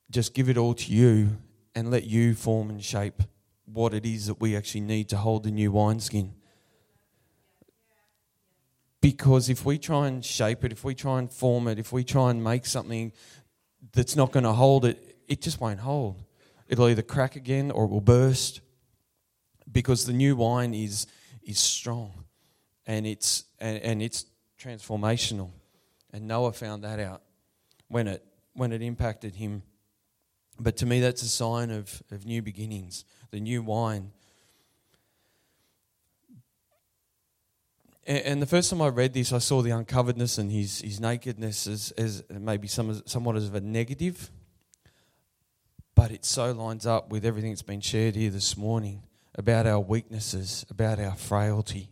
just 0.10 0.34
give 0.34 0.48
it 0.48 0.58
all 0.58 0.74
to 0.76 0.92
you 0.92 1.38
and 1.76 1.92
let 1.92 2.06
you 2.06 2.34
form 2.34 2.70
and 2.70 2.82
shape 2.82 3.22
what 3.66 3.94
it 3.94 4.06
is 4.06 4.28
that 4.28 4.40
we 4.40 4.56
actually 4.56 4.82
need 4.82 5.10
to 5.10 5.18
hold 5.18 5.44
the 5.44 5.52
new 5.52 5.72
wineskin. 5.72 6.34
Because 9.02 9.50
if 9.50 9.66
we 9.66 9.78
try 9.78 10.08
and 10.08 10.24
shape 10.24 10.64
it, 10.64 10.72
if 10.72 10.86
we 10.86 10.96
try 10.96 11.20
and 11.20 11.32
form 11.32 11.68
it, 11.68 11.80
if 11.80 11.92
we 11.92 12.06
try 12.06 12.30
and 12.32 12.42
make 12.42 12.66
something 12.66 13.12
that's 13.92 14.16
not 14.16 14.32
going 14.32 14.44
to 14.46 14.54
hold 14.54 14.86
it, 14.86 15.18
it 15.28 15.42
just 15.42 15.60
won't 15.60 15.82
hold 15.82 16.24
it'll 16.72 16.88
either 16.88 17.04
crack 17.04 17.36
again 17.36 17.70
or 17.70 17.84
it 17.84 17.90
will 17.90 18.02
burst 18.02 18.62
because 19.72 20.06
the 20.06 20.14
new 20.14 20.36
wine 20.36 20.74
is 20.74 21.06
is 21.44 21.60
strong 21.60 22.24
and 22.88 23.06
it's 23.06 23.44
and, 23.60 23.78
and 23.80 24.02
it's 24.02 24.26
transformational. 24.60 25.52
And 26.14 26.28
Noah 26.28 26.54
found 26.54 26.84
that 26.84 27.00
out 27.00 27.22
when 27.90 28.08
it 28.08 28.26
when 28.54 28.72
it 28.72 28.82
impacted 28.82 29.36
him. 29.36 29.64
But 30.60 30.78
to 30.78 30.86
me 30.86 31.02
that's 31.02 31.22
a 31.22 31.28
sign 31.28 31.72
of, 31.72 32.02
of 32.10 32.26
new 32.26 32.42
beginnings. 32.42 33.06
The 33.32 33.40
new 33.40 33.62
wine. 33.62 34.12
And, 38.08 38.42
the 38.42 38.48
first 38.48 38.70
time 38.70 38.82
I 38.82 38.88
read 38.88 39.14
this 39.14 39.32
I 39.32 39.38
saw 39.38 39.62
the 39.62 39.70
uncoveredness 39.70 40.40
and 40.40 40.52
his, 40.52 40.82
his 40.82 41.00
nakedness 41.00 41.68
as, 41.68 41.92
as 41.92 42.24
maybe 42.30 42.68
some, 42.68 43.02
somewhat 43.06 43.36
as 43.36 43.50
a 43.50 43.62
negative 43.62 44.32
but 45.96 46.12
it 46.12 46.26
so 46.26 46.52
lines 46.52 46.86
up 46.86 47.10
with 47.10 47.26
everything 47.26 47.52
that's 47.52 47.62
been 47.62 47.82
shared 47.82 48.16
here 48.16 48.30
this 48.30 48.58
morning 48.58 49.04
about 49.36 49.66
our 49.66 49.80
weaknesses, 49.80 50.66
about 50.70 51.00
our 51.00 51.16
frailty. 51.16 51.90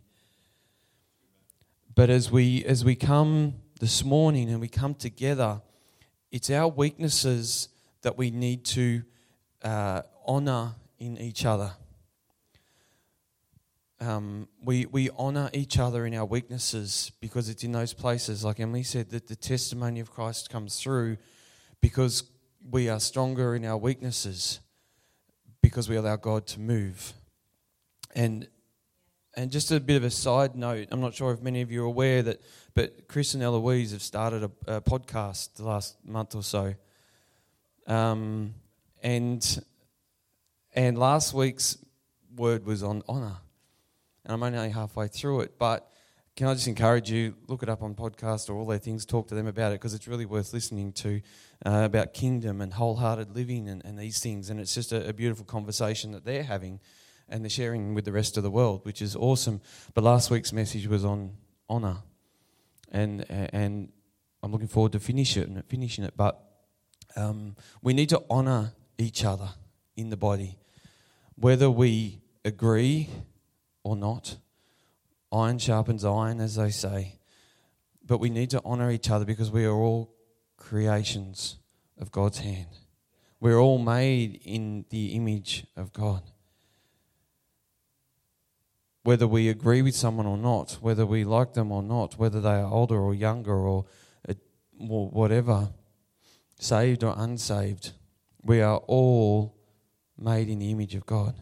But 1.94 2.10
as 2.10 2.30
we 2.30 2.64
as 2.64 2.84
we 2.84 2.94
come 2.94 3.54
this 3.80 4.04
morning 4.04 4.50
and 4.50 4.60
we 4.60 4.68
come 4.68 4.94
together, 4.94 5.60
it's 6.30 6.50
our 6.50 6.68
weaknesses 6.68 7.68
that 8.02 8.16
we 8.16 8.30
need 8.30 8.64
to 8.64 9.02
uh, 9.62 10.02
honor 10.26 10.74
in 10.98 11.18
each 11.18 11.44
other. 11.44 11.72
um, 14.00 14.48
we, 14.62 14.86
we 14.86 15.10
honour 15.10 15.50
each 15.52 15.78
other 15.78 16.06
in 16.06 16.14
our 16.14 16.24
weaknesses 16.24 17.12
because 17.20 17.48
it's 17.48 17.64
in 17.64 17.72
those 17.72 17.92
places, 17.92 18.44
like 18.44 18.58
Emily 18.58 18.82
said, 18.82 19.10
that 19.10 19.28
the 19.28 19.36
testimony 19.36 20.00
of 20.00 20.10
Christ 20.10 20.48
comes 20.48 20.80
through 20.80 21.18
because 21.80 22.24
we 22.70 22.88
are 22.88 23.00
stronger 23.00 23.54
in 23.54 23.64
our 23.64 23.76
weaknesses 23.76 24.60
because 25.62 25.88
we 25.88 25.96
allow 25.96 26.16
God 26.16 26.46
to 26.48 26.60
move. 26.60 27.12
And 28.14 28.48
and 29.36 29.50
just 29.50 29.70
a 29.70 29.78
bit 29.78 29.96
of 29.96 30.04
a 30.04 30.10
side 30.10 30.56
note, 30.56 30.88
I'm 30.90 31.00
not 31.00 31.14
sure 31.14 31.32
if 31.32 31.40
many 31.40 31.62
of 31.62 31.70
you 31.70 31.82
are 31.82 31.86
aware 31.86 32.20
that, 32.22 32.42
but 32.74 33.06
Chris 33.06 33.34
and 33.34 33.42
Eloise 33.42 33.92
have 33.92 34.02
started 34.02 34.42
a, 34.42 34.76
a 34.76 34.80
podcast 34.80 35.54
the 35.54 35.64
last 35.64 35.96
month 36.04 36.34
or 36.34 36.42
so. 36.42 36.74
Um, 37.86 38.54
and 39.02 39.64
and 40.72 40.98
last 40.98 41.32
week's 41.32 41.78
word 42.34 42.66
was 42.66 42.82
on 42.82 43.02
honour 43.08 43.36
and 44.24 44.32
I'm 44.32 44.42
only 44.42 44.70
halfway 44.70 45.08
through 45.08 45.40
it. 45.40 45.58
But 45.58 45.89
can 46.40 46.48
I 46.48 46.54
just 46.54 46.68
encourage 46.68 47.10
you, 47.10 47.34
look 47.48 47.62
it 47.62 47.68
up 47.68 47.82
on 47.82 47.94
podcast 47.94 48.48
or 48.48 48.54
all 48.54 48.64
their 48.64 48.78
things, 48.78 49.04
talk 49.04 49.28
to 49.28 49.34
them 49.34 49.46
about 49.46 49.72
it 49.72 49.74
because 49.74 49.92
it's 49.92 50.08
really 50.08 50.24
worth 50.24 50.54
listening 50.54 50.90
to 50.94 51.20
uh, 51.66 51.82
about 51.84 52.14
kingdom 52.14 52.62
and 52.62 52.72
wholehearted 52.72 53.36
living 53.36 53.68
and, 53.68 53.84
and 53.84 53.98
these 53.98 54.20
things. 54.20 54.48
And 54.48 54.58
it's 54.58 54.74
just 54.74 54.90
a, 54.90 55.06
a, 55.06 55.12
beautiful 55.12 55.44
conversation 55.44 56.12
that 56.12 56.24
they're 56.24 56.44
having 56.44 56.80
and 57.28 57.44
they're 57.44 57.50
sharing 57.50 57.92
with 57.92 58.06
the 58.06 58.12
rest 58.12 58.38
of 58.38 58.42
the 58.42 58.50
world, 58.50 58.86
which 58.86 59.02
is 59.02 59.14
awesome. 59.14 59.60
But 59.92 60.02
last 60.02 60.30
week's 60.30 60.50
message 60.50 60.86
was 60.86 61.04
on 61.04 61.32
honour, 61.68 61.98
and 62.90 63.26
and 63.28 63.92
I'm 64.42 64.50
looking 64.50 64.66
forward 64.66 64.92
to 64.92 64.98
finish 64.98 65.36
it 65.36 65.46
and 65.46 65.62
finishing 65.66 66.04
it. 66.04 66.14
But 66.16 66.42
um, 67.16 67.54
we 67.82 67.92
need 67.92 68.08
to 68.08 68.22
honour 68.30 68.72
each 68.96 69.26
other 69.26 69.50
in 69.94 70.08
the 70.08 70.16
body, 70.16 70.56
whether 71.34 71.70
we 71.70 72.22
agree 72.46 73.10
or 73.84 73.94
not. 73.94 74.38
Iron 75.32 75.58
sharpens 75.58 76.04
iron, 76.04 76.40
as 76.40 76.56
they 76.56 76.70
say. 76.70 77.18
But 78.04 78.18
we 78.18 78.30
need 78.30 78.50
to 78.50 78.62
honor 78.64 78.90
each 78.90 79.10
other 79.10 79.24
because 79.24 79.50
we 79.50 79.64
are 79.64 79.72
all 79.72 80.12
creations 80.56 81.56
of 81.98 82.10
God's 82.10 82.38
hand. 82.38 82.66
We're 83.38 83.58
all 83.58 83.78
made 83.78 84.40
in 84.44 84.84
the 84.90 85.14
image 85.14 85.66
of 85.76 85.92
God. 85.92 86.22
Whether 89.02 89.26
we 89.26 89.48
agree 89.48 89.80
with 89.80 89.94
someone 89.94 90.26
or 90.26 90.36
not, 90.36 90.78
whether 90.80 91.06
we 91.06 91.24
like 91.24 91.54
them 91.54 91.72
or 91.72 91.82
not, 91.82 92.18
whether 92.18 92.40
they 92.40 92.50
are 92.50 92.70
older 92.70 92.98
or 92.98 93.14
younger 93.14 93.56
or, 93.56 93.86
uh, 94.28 94.34
whatever, 94.76 95.70
saved 96.58 97.02
or 97.02 97.14
unsaved, 97.16 97.92
we 98.42 98.60
are 98.60 98.78
all 98.86 99.56
made 100.18 100.48
in 100.48 100.58
the 100.58 100.70
image 100.70 100.94
of 100.94 101.06
God 101.06 101.34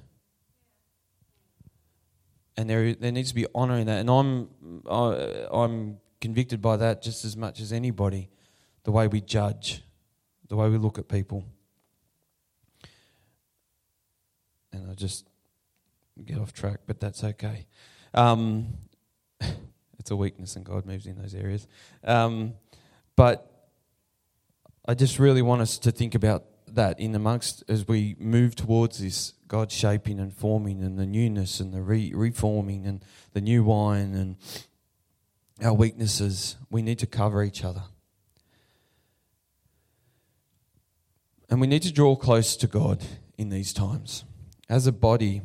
and 2.59 2.68
there 2.68 2.92
there 2.92 3.12
needs 3.12 3.29
to 3.29 3.37
be 3.37 3.47
honor 3.55 3.79
in 3.79 3.87
that. 3.87 4.01
And 4.01 4.11
I'm 4.11 4.49
I, 4.90 5.47
I'm 5.51 5.99
convicted 6.21 6.61
by 6.61 6.77
that 6.77 7.01
just 7.01 7.25
as 7.25 7.37
much 7.37 7.61
as 7.61 7.73
anybody, 7.73 8.29
the 8.83 8.90
way 8.90 9.07
we 9.07 9.21
judge, 9.21 9.85
the 10.49 10.57
way 10.57 10.68
we 10.68 10.77
look 10.77 10.99
at 10.99 11.09
people. 11.09 11.44
And 14.73 14.90
I 14.90 14.94
just 14.94 15.25
get 16.25 16.38
off 16.38 16.53
track, 16.53 16.81
but 16.85 16.99
that's 16.99 17.23
okay. 17.23 17.66
Um, 18.12 18.75
it's 20.01 20.11
a 20.11 20.16
weakness, 20.16 20.57
and 20.57 20.64
God 20.64 20.85
moves 20.85 21.07
in 21.07 21.14
those 21.14 21.37
areas. 21.37 21.68
Um, 22.03 22.55
but 23.14 23.71
I 24.85 24.94
just 24.94 25.21
really 25.21 25.42
want 25.42 25.62
us 25.62 25.79
to 25.79 25.92
think 25.92 26.16
about 26.16 26.44
that 26.74 26.98
in 27.00 27.14
amongst 27.14 27.64
as 27.68 27.87
we 27.87 28.16
move 28.18 28.54
towards 28.54 28.98
this 28.98 29.35
God 29.46 29.72
shaping 29.72 30.20
and 30.20 30.35
forming 30.35 30.83
and 30.83 30.98
the 30.98 31.07
newness 31.07 31.61
and 31.61 31.72
the 31.72 31.83
re- 31.83 32.12
reforming 32.14 32.87
and 32.87 33.04
the 33.33 33.40
new 33.40 33.64
wine 33.64 34.14
and 34.14 34.37
our 35.62 35.74
weaknesses, 35.74 36.57
we 36.70 36.83
need 36.83 36.98
to 37.00 37.07
cover 37.07 37.42
each 37.42 37.64
other. 37.64 37.83
And 41.50 41.61
we 41.61 41.66
need 41.66 41.83
to 41.83 41.92
draw 41.92 42.14
close 42.14 42.57
to 42.57 42.66
God 42.66 43.02
in 43.38 43.48
these 43.48 43.72
times. 43.72 44.24
As 44.68 44.87
a 44.87 44.92
body, 44.92 45.42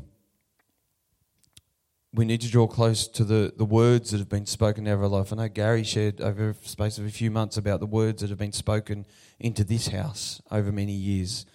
we 2.13 2.26
need 2.26 2.41
to 2.41 2.49
draw 2.49 2.67
close 2.67 3.08
to 3.08 3.23
the, 3.23 3.54
the 3.58 3.65
words 3.65 4.12
that 4.12 4.19
have 4.19 4.30
been 4.30 4.45
spoken 4.45 4.88
over 4.88 5.04
our 5.04 5.10
life. 5.10 5.34
I 5.34 5.36
know 5.36 5.47
Gary 5.47 5.84
shared 5.84 6.21
over 6.21 6.52
a 6.52 6.67
space 6.67 6.99
of 6.99 7.06
a 7.06 7.10
few 7.10 7.32
months 7.32 7.58
about 7.58 7.80
the 7.80 7.88
words 7.88 8.21
that 8.21 8.30
have 8.30 8.38
been 8.38 8.52
spoken 8.52 9.08
into 9.39 9.63
this 9.63 9.88
house 9.88 10.39
over 10.52 10.71
many 10.71 10.91
years. 10.91 11.47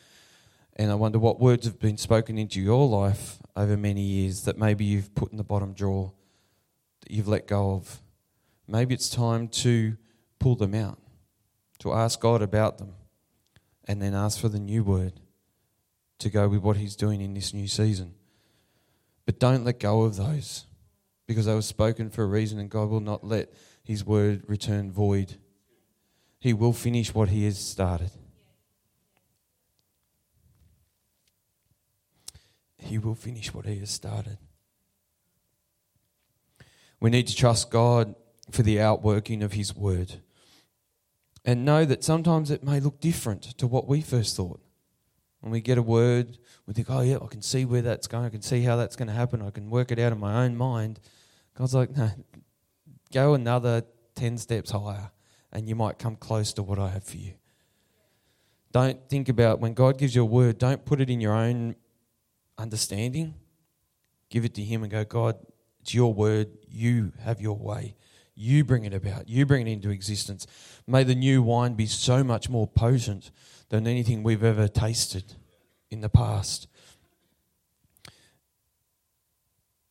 And 0.74 0.90
I 0.90 0.96
wonder 0.96 1.20
what 1.20 1.38
words 1.38 1.64
have 1.64 1.78
been 1.78 1.96
spoken 1.96 2.38
into 2.38 2.60
your 2.60 2.88
life 2.88 3.38
over 3.54 3.76
many 3.76 4.00
years 4.00 4.42
that 4.44 4.58
maybe 4.58 4.84
you've 4.84 5.14
put 5.14 5.30
in 5.30 5.38
the 5.38 5.44
bottom 5.44 5.74
drawer, 5.74 6.12
that 7.02 7.12
you've 7.12 7.28
let 7.28 7.46
go 7.46 7.72
of. 7.74 8.00
Maybe 8.66 8.94
it's 8.94 9.08
time 9.08 9.48
to 9.48 9.96
pull 10.40 10.56
them 10.56 10.74
out, 10.74 10.98
to 11.78 11.92
ask 11.92 12.20
God 12.20 12.42
about 12.42 12.78
them, 12.78 12.94
and 13.86 14.02
then 14.02 14.14
ask 14.14 14.40
for 14.40 14.48
the 14.48 14.58
new 14.58 14.82
word 14.82 15.20
to 16.18 16.30
go 16.30 16.48
with 16.48 16.62
what 16.62 16.76
He's 16.76 16.96
doing 16.96 17.20
in 17.20 17.34
this 17.34 17.54
new 17.54 17.68
season. 17.68 18.14
But 19.28 19.38
don't 19.38 19.62
let 19.62 19.78
go 19.78 20.04
of 20.04 20.16
those 20.16 20.64
because 21.26 21.44
they 21.44 21.54
were 21.54 21.60
spoken 21.60 22.08
for 22.08 22.22
a 22.22 22.26
reason, 22.26 22.58
and 22.58 22.70
God 22.70 22.88
will 22.88 23.00
not 23.00 23.22
let 23.22 23.52
His 23.84 24.02
word 24.02 24.42
return 24.46 24.90
void. 24.90 25.34
He 26.38 26.54
will 26.54 26.72
finish 26.72 27.14
what 27.14 27.28
He 27.28 27.44
has 27.44 27.58
started. 27.58 28.10
He 32.78 32.96
will 32.96 33.14
finish 33.14 33.52
what 33.52 33.66
He 33.66 33.80
has 33.80 33.90
started. 33.90 34.38
We 36.98 37.10
need 37.10 37.26
to 37.26 37.36
trust 37.36 37.70
God 37.70 38.14
for 38.50 38.62
the 38.62 38.80
outworking 38.80 39.42
of 39.42 39.52
His 39.52 39.76
word 39.76 40.22
and 41.44 41.66
know 41.66 41.84
that 41.84 42.02
sometimes 42.02 42.50
it 42.50 42.64
may 42.64 42.80
look 42.80 42.98
different 42.98 43.42
to 43.58 43.66
what 43.66 43.86
we 43.86 44.00
first 44.00 44.36
thought. 44.36 44.62
When 45.40 45.52
we 45.52 45.60
get 45.60 45.78
a 45.78 45.82
word, 45.82 46.38
we 46.66 46.74
think, 46.74 46.90
oh, 46.90 47.00
yeah, 47.00 47.18
I 47.22 47.26
can 47.26 47.42
see 47.42 47.64
where 47.64 47.82
that's 47.82 48.06
going. 48.06 48.24
I 48.24 48.28
can 48.28 48.42
see 48.42 48.62
how 48.62 48.76
that's 48.76 48.96
going 48.96 49.08
to 49.08 49.14
happen. 49.14 49.40
I 49.40 49.50
can 49.50 49.70
work 49.70 49.92
it 49.92 49.98
out 49.98 50.12
in 50.12 50.18
my 50.18 50.44
own 50.44 50.56
mind. 50.56 51.00
God's 51.56 51.74
like, 51.74 51.96
no, 51.96 52.10
go 53.12 53.34
another 53.34 53.84
10 54.16 54.38
steps 54.38 54.70
higher 54.70 55.10
and 55.52 55.68
you 55.68 55.74
might 55.74 55.98
come 55.98 56.16
close 56.16 56.52
to 56.54 56.62
what 56.62 56.78
I 56.78 56.88
have 56.88 57.04
for 57.04 57.16
you. 57.16 57.34
Don't 58.72 59.08
think 59.08 59.28
about 59.28 59.60
when 59.60 59.74
God 59.74 59.96
gives 59.98 60.14
you 60.14 60.22
a 60.22 60.26
word, 60.26 60.58
don't 60.58 60.84
put 60.84 61.00
it 61.00 61.08
in 61.08 61.20
your 61.20 61.34
own 61.34 61.74
understanding. 62.58 63.34
Give 64.28 64.44
it 64.44 64.54
to 64.54 64.62
Him 64.62 64.82
and 64.82 64.92
go, 64.92 65.04
God, 65.04 65.36
it's 65.80 65.94
your 65.94 66.12
word. 66.12 66.48
You 66.68 67.12
have 67.22 67.40
your 67.40 67.56
way. 67.56 67.96
You 68.34 68.62
bring 68.64 68.84
it 68.84 68.92
about. 68.92 69.28
You 69.28 69.46
bring 69.46 69.66
it 69.66 69.70
into 69.70 69.90
existence. 69.90 70.46
May 70.86 71.02
the 71.02 71.14
new 71.14 71.42
wine 71.42 71.74
be 71.74 71.86
so 71.86 72.22
much 72.22 72.48
more 72.48 72.66
potent 72.66 73.30
than 73.68 73.86
anything 73.86 74.22
we've 74.22 74.44
ever 74.44 74.68
tasted 74.68 75.34
in 75.90 76.00
the 76.00 76.08
past. 76.08 76.68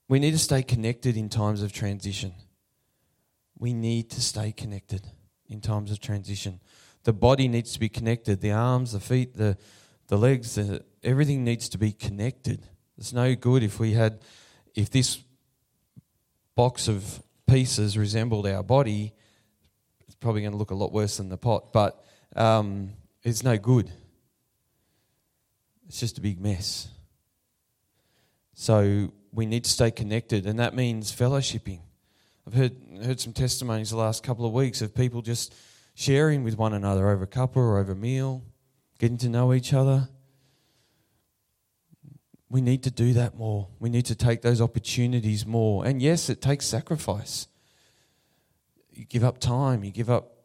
We 0.10 0.20
need 0.20 0.32
to 0.32 0.40
stay 0.40 0.64
connected 0.64 1.18
in 1.18 1.30
times 1.30 1.62
of 1.62 1.74
transition. 1.74 2.34
We 3.60 3.74
need 3.74 4.10
to 4.12 4.22
stay 4.22 4.52
connected 4.52 5.06
in 5.50 5.62
times 5.62 5.92
of 5.92 6.00
transition. 6.00 6.60
The 7.04 7.14
body 7.14 7.48
needs 7.48 7.74
to 7.74 7.80
be 7.80 7.90
connected 7.90 8.42
the 8.42 8.52
arms, 8.52 8.94
the 8.94 9.00
feet, 9.00 9.36
the, 9.36 9.58
the 10.08 10.18
legs, 10.18 10.56
the, 10.56 10.84
everything 11.04 11.44
needs 11.44 11.70
to 11.70 11.78
be 11.78 11.92
connected. 11.92 12.64
It's 12.98 13.14
no 13.14 13.36
good 13.36 13.64
if 13.64 13.80
we 13.80 13.94
had, 13.94 14.20
if 14.76 14.90
this 14.90 15.20
box 16.56 16.88
of 16.88 17.22
pieces 17.48 17.98
resembled 17.98 18.48
our 18.48 18.64
body, 18.64 19.14
it's 20.06 20.16
probably 20.16 20.42
going 20.42 20.52
to 20.52 20.58
look 20.58 20.72
a 20.72 20.76
lot 20.76 20.92
worse 20.92 21.18
than 21.18 21.30
the 21.30 21.38
pot, 21.38 21.72
but 21.72 22.04
um, 22.36 22.92
it's 23.28 23.44
no 23.44 23.58
good. 23.58 23.92
It's 25.88 26.00
just 26.00 26.18
a 26.18 26.22
big 26.22 26.40
mess. 26.40 26.88
So 28.54 29.12
we 29.34 29.46
need 29.46 29.66
to 29.66 29.70
stay 29.70 29.92
connected, 29.92 30.46
and 30.46 30.60
that 30.60 30.74
means 30.74 31.12
fellowshipping. 31.12 31.82
I've 32.46 32.54
heard, 32.54 32.78
heard 33.04 33.20
some 33.20 33.34
testimonies 33.34 33.90
the 33.90 33.98
last 33.98 34.24
couple 34.24 34.46
of 34.46 34.54
weeks 34.54 34.82
of 34.82 34.96
people 34.96 35.22
just 35.22 35.54
sharing 35.94 36.44
with 36.44 36.58
one 36.58 36.74
another 36.74 37.10
over 37.10 37.26
a 37.26 37.28
cuppa 37.28 37.58
or 37.58 37.80
over 37.80 37.92
a 37.92 37.96
meal, 37.96 38.44
getting 38.98 39.18
to 39.18 39.30
know 39.30 39.54
each 39.54 39.74
other. 39.74 40.08
We 42.50 42.62
need 42.62 42.84
to 42.84 42.92
do 42.92 43.12
that 43.14 43.36
more. 43.36 43.68
We 43.80 43.90
need 43.90 44.06
to 44.06 44.16
take 44.16 44.42
those 44.42 44.62
opportunities 44.62 45.46
more. 45.46 45.86
And 45.86 46.02
yes, 46.02 46.30
it 46.30 46.42
takes 46.42 46.66
sacrifice. 46.66 47.48
You 48.90 49.04
give 49.04 49.26
up 49.26 49.40
time, 49.40 49.84
you 49.84 49.92
give 49.92 50.10
up 50.10 50.37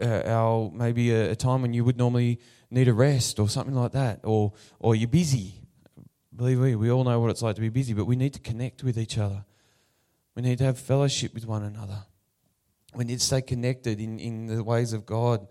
uh, 0.00 0.22
our 0.26 0.70
maybe 0.72 1.10
a, 1.10 1.32
a 1.32 1.36
time 1.36 1.62
when 1.62 1.72
you 1.72 1.84
would 1.84 1.96
normally 1.96 2.40
need 2.70 2.88
a 2.88 2.92
rest 2.92 3.38
or 3.38 3.48
something 3.48 3.74
like 3.74 3.92
that, 3.92 4.20
or 4.24 4.52
or 4.78 4.94
you're 4.94 5.08
busy. 5.08 5.62
Believe 6.34 6.58
me, 6.58 6.74
we 6.74 6.90
all 6.90 7.04
know 7.04 7.18
what 7.18 7.30
it's 7.30 7.42
like 7.42 7.54
to 7.54 7.62
be 7.62 7.70
busy, 7.70 7.94
but 7.94 8.04
we 8.04 8.16
need 8.16 8.34
to 8.34 8.40
connect 8.40 8.84
with 8.84 8.98
each 8.98 9.16
other. 9.16 9.44
We 10.34 10.42
need 10.42 10.58
to 10.58 10.64
have 10.64 10.78
fellowship 10.78 11.32
with 11.32 11.46
one 11.46 11.62
another. 11.62 12.04
We 12.94 13.04
need 13.04 13.20
to 13.20 13.24
stay 13.24 13.40
connected 13.40 14.00
in, 14.00 14.18
in 14.18 14.46
the 14.46 14.62
ways 14.62 14.92
of 14.92 15.06
God 15.06 15.46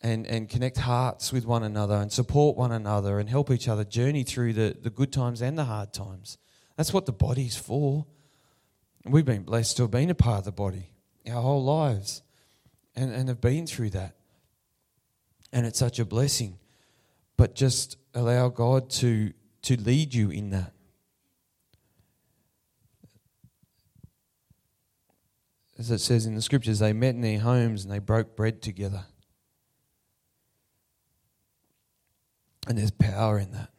and, 0.00 0.26
and 0.26 0.48
connect 0.48 0.78
hearts 0.78 1.32
with 1.32 1.44
one 1.44 1.64
another 1.64 1.96
and 1.96 2.12
support 2.12 2.56
one 2.56 2.70
another 2.70 3.18
and 3.18 3.28
help 3.28 3.50
each 3.50 3.66
other 3.66 3.84
journey 3.84 4.22
through 4.22 4.52
the, 4.52 4.76
the 4.80 4.90
good 4.90 5.12
times 5.12 5.42
and 5.42 5.58
the 5.58 5.64
hard 5.64 5.92
times. 5.92 6.38
That's 6.76 6.92
what 6.92 7.06
the 7.06 7.12
body's 7.12 7.56
for. 7.56 8.06
We've 9.04 9.24
been 9.24 9.42
blessed 9.42 9.76
to 9.78 9.84
have 9.84 9.90
been 9.90 10.10
a 10.10 10.14
part 10.14 10.38
of 10.38 10.44
the 10.44 10.52
body 10.52 10.90
our 11.26 11.40
whole 11.40 11.64
lives 11.64 12.22
and, 12.96 13.12
and 13.12 13.28
have 13.28 13.40
been 13.40 13.66
through 13.66 13.90
that. 13.90 14.16
And 15.52 15.66
it's 15.66 15.78
such 15.78 15.98
a 15.98 16.04
blessing. 16.04 16.58
But 17.36 17.54
just 17.54 17.96
allow 18.14 18.48
God 18.48 18.90
to, 18.90 19.32
to 19.62 19.76
lead 19.80 20.14
you 20.14 20.30
in 20.30 20.50
that. 20.50 20.72
As 25.76 25.90
it 25.90 25.98
says 25.98 26.24
in 26.26 26.36
the 26.36 26.42
scriptures, 26.42 26.78
they 26.78 26.92
met 26.92 27.16
in 27.16 27.20
their 27.20 27.40
homes 27.40 27.84
and 27.84 27.92
they 27.92 27.98
broke 27.98 28.36
bread 28.36 28.62
together. 28.62 29.06
And 32.68 32.78
there's 32.78 32.92
power 32.92 33.38
in 33.38 33.50
that. 33.52 33.70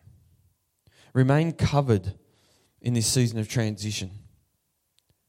Remain 1.14 1.54
covered 1.54 2.14
in 2.82 2.94
this 2.94 3.08
season 3.08 3.40
of 3.40 3.48
transition. 3.48 4.12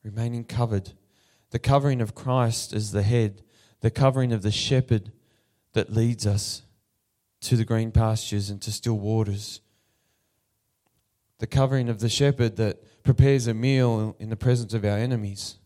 Remaining 0.03 0.44
covered. 0.44 0.92
The 1.51 1.61
covering 1.61 2.01
of 2.01 2.14
Christ 2.14 2.72
as 2.72 2.90
the 2.90 3.03
head, 3.03 3.42
the 3.87 3.90
covering 3.92 4.33
of 4.33 4.42
the 4.42 4.51
shepherd 4.51 5.12
that 5.72 5.92
leads 5.92 6.27
us 6.27 6.62
to 7.40 7.55
the 7.55 7.64
green 7.64 7.92
pastures 7.92 8.51
and 8.51 8.61
to 8.61 8.72
still 8.72 8.99
waters. 8.99 9.61
The 11.38 11.46
covering 11.46 11.88
of 11.88 12.01
the 12.01 12.09
shepherd 12.09 12.57
that 12.57 13.05
prepares 13.05 13.46
a 13.46 13.55
meal 13.55 14.16
in 14.18 14.29
the 14.29 14.35
presence 14.35 14.75
of 14.75 14.85
our 14.85 14.99
enemies. 14.99 15.59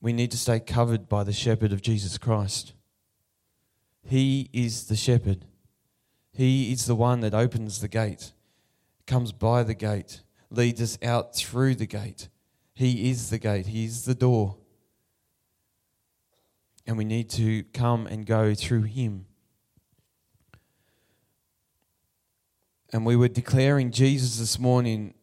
We 0.00 0.14
need 0.14 0.30
to 0.30 0.38
stay 0.38 0.58
covered 0.58 1.06
by 1.06 1.22
the 1.22 1.34
shepherd 1.34 1.74
of 1.74 1.82
Jesus 1.82 2.16
Christ. 2.16 2.72
He 4.06 4.48
is 4.54 4.86
the 4.86 4.96
shepherd. 4.96 5.44
He 6.32 6.72
is 6.72 6.86
the 6.86 6.96
one 6.96 7.20
that 7.20 7.34
opens 7.34 7.82
the 7.82 7.88
gate, 7.88 8.32
comes 9.06 9.32
by 9.32 9.64
the 9.64 9.74
gate, 9.74 10.22
leads 10.48 10.80
us 10.80 10.96
out 11.02 11.36
through 11.36 11.74
the 11.74 11.84
gate. 11.84 12.30
He 12.72 13.10
is 13.10 13.28
the 13.28 13.38
gate, 13.38 13.66
He 13.66 13.84
is 13.84 14.06
the 14.06 14.14
door. 14.14 14.56
And 16.86 16.98
we 16.98 17.04
need 17.04 17.30
to 17.30 17.64
come 17.72 18.06
and 18.06 18.26
go 18.26 18.54
through 18.54 18.82
Him. 18.82 19.26
And 22.92 23.04
we 23.04 23.16
were 23.16 23.28
declaring 23.28 23.90
Jesus 23.90 24.38
this 24.38 24.58
morning, 24.58 25.14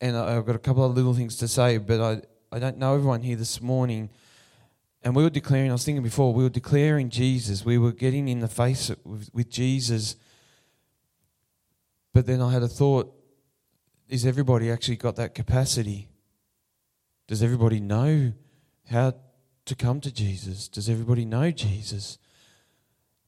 and 0.00 0.16
I've 0.16 0.46
got 0.46 0.56
a 0.56 0.60
couple 0.60 0.84
of 0.84 0.94
little 0.94 1.14
things 1.14 1.36
to 1.38 1.48
say, 1.48 1.78
but 1.78 2.00
I, 2.00 2.22
I 2.54 2.58
don't 2.58 2.78
know 2.78 2.94
everyone 2.94 3.22
here 3.22 3.36
this 3.36 3.60
morning 3.60 4.10
and 5.04 5.14
we 5.14 5.22
were 5.22 5.30
declaring, 5.30 5.68
I 5.68 5.74
was 5.74 5.84
thinking 5.84 6.02
before, 6.02 6.32
we 6.32 6.42
were 6.42 6.48
declaring 6.48 7.10
Jesus. 7.10 7.62
We 7.62 7.76
were 7.76 7.92
getting 7.92 8.26
in 8.26 8.40
the 8.40 8.48
face 8.48 8.90
with, 9.04 9.28
with 9.34 9.50
Jesus. 9.50 10.16
But 12.14 12.24
then 12.24 12.40
I 12.40 12.50
had 12.50 12.62
a 12.62 12.68
thought 12.68 13.12
is 14.08 14.26
everybody 14.26 14.70
actually 14.70 14.96
got 14.96 15.16
that 15.16 15.34
capacity? 15.34 16.08
Does 17.26 17.42
everybody 17.42 17.80
know 17.80 18.32
how 18.90 19.14
to 19.66 19.74
come 19.74 20.00
to 20.00 20.12
Jesus? 20.12 20.68
Does 20.68 20.88
everybody 20.88 21.24
know 21.24 21.50
Jesus? 21.50 22.18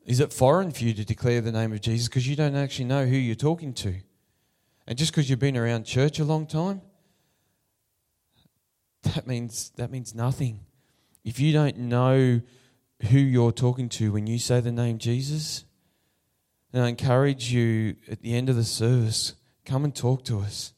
Is 0.05 0.21
it 0.21 0.33
foreign 0.33 0.71
for 0.71 0.85
you 0.85 0.95
to 0.95 1.05
declare 1.05 1.41
the 1.41 1.53
name 1.53 1.73
of 1.73 1.81
Jesus 1.81 2.09
because 2.09 2.29
you 2.29 2.37
don't 2.37 2.55
actually 2.55 2.85
know 2.85 3.07
who 3.07 3.17
you're 3.17 3.35
talking 3.35 3.75
to? 3.75 3.95
And 4.87 4.97
just 4.97 5.13
because 5.13 5.29
you've 5.29 5.39
been 5.39 5.57
around 5.57 5.85
church 5.85 6.21
a 6.21 6.25
long 6.25 6.47
time, 6.47 6.81
that 9.03 9.27
means 9.27 9.71
that 9.77 9.91
means 9.91 10.15
nothing. 10.15 10.61
If 11.25 11.41
you 11.41 11.53
don't 11.53 11.77
know 11.77 12.41
who 13.11 13.19
you're 13.19 13.53
talking 13.53 13.89
to 13.91 14.13
when 14.13 14.27
you 14.27 14.39
say 14.39 14.61
the 14.61 14.73
name 14.73 14.99
Jesus, 14.99 15.65
then 16.73 16.83
I 16.83 16.89
encourage 16.89 17.53
you 17.53 17.97
at 18.09 18.21
the 18.21 18.35
end 18.35 18.49
of 18.49 18.57
the 18.57 18.65
service, 18.65 19.35
come 19.65 19.85
and 19.85 19.95
talk 19.95 20.25
to 20.27 20.41
us. 20.41 20.73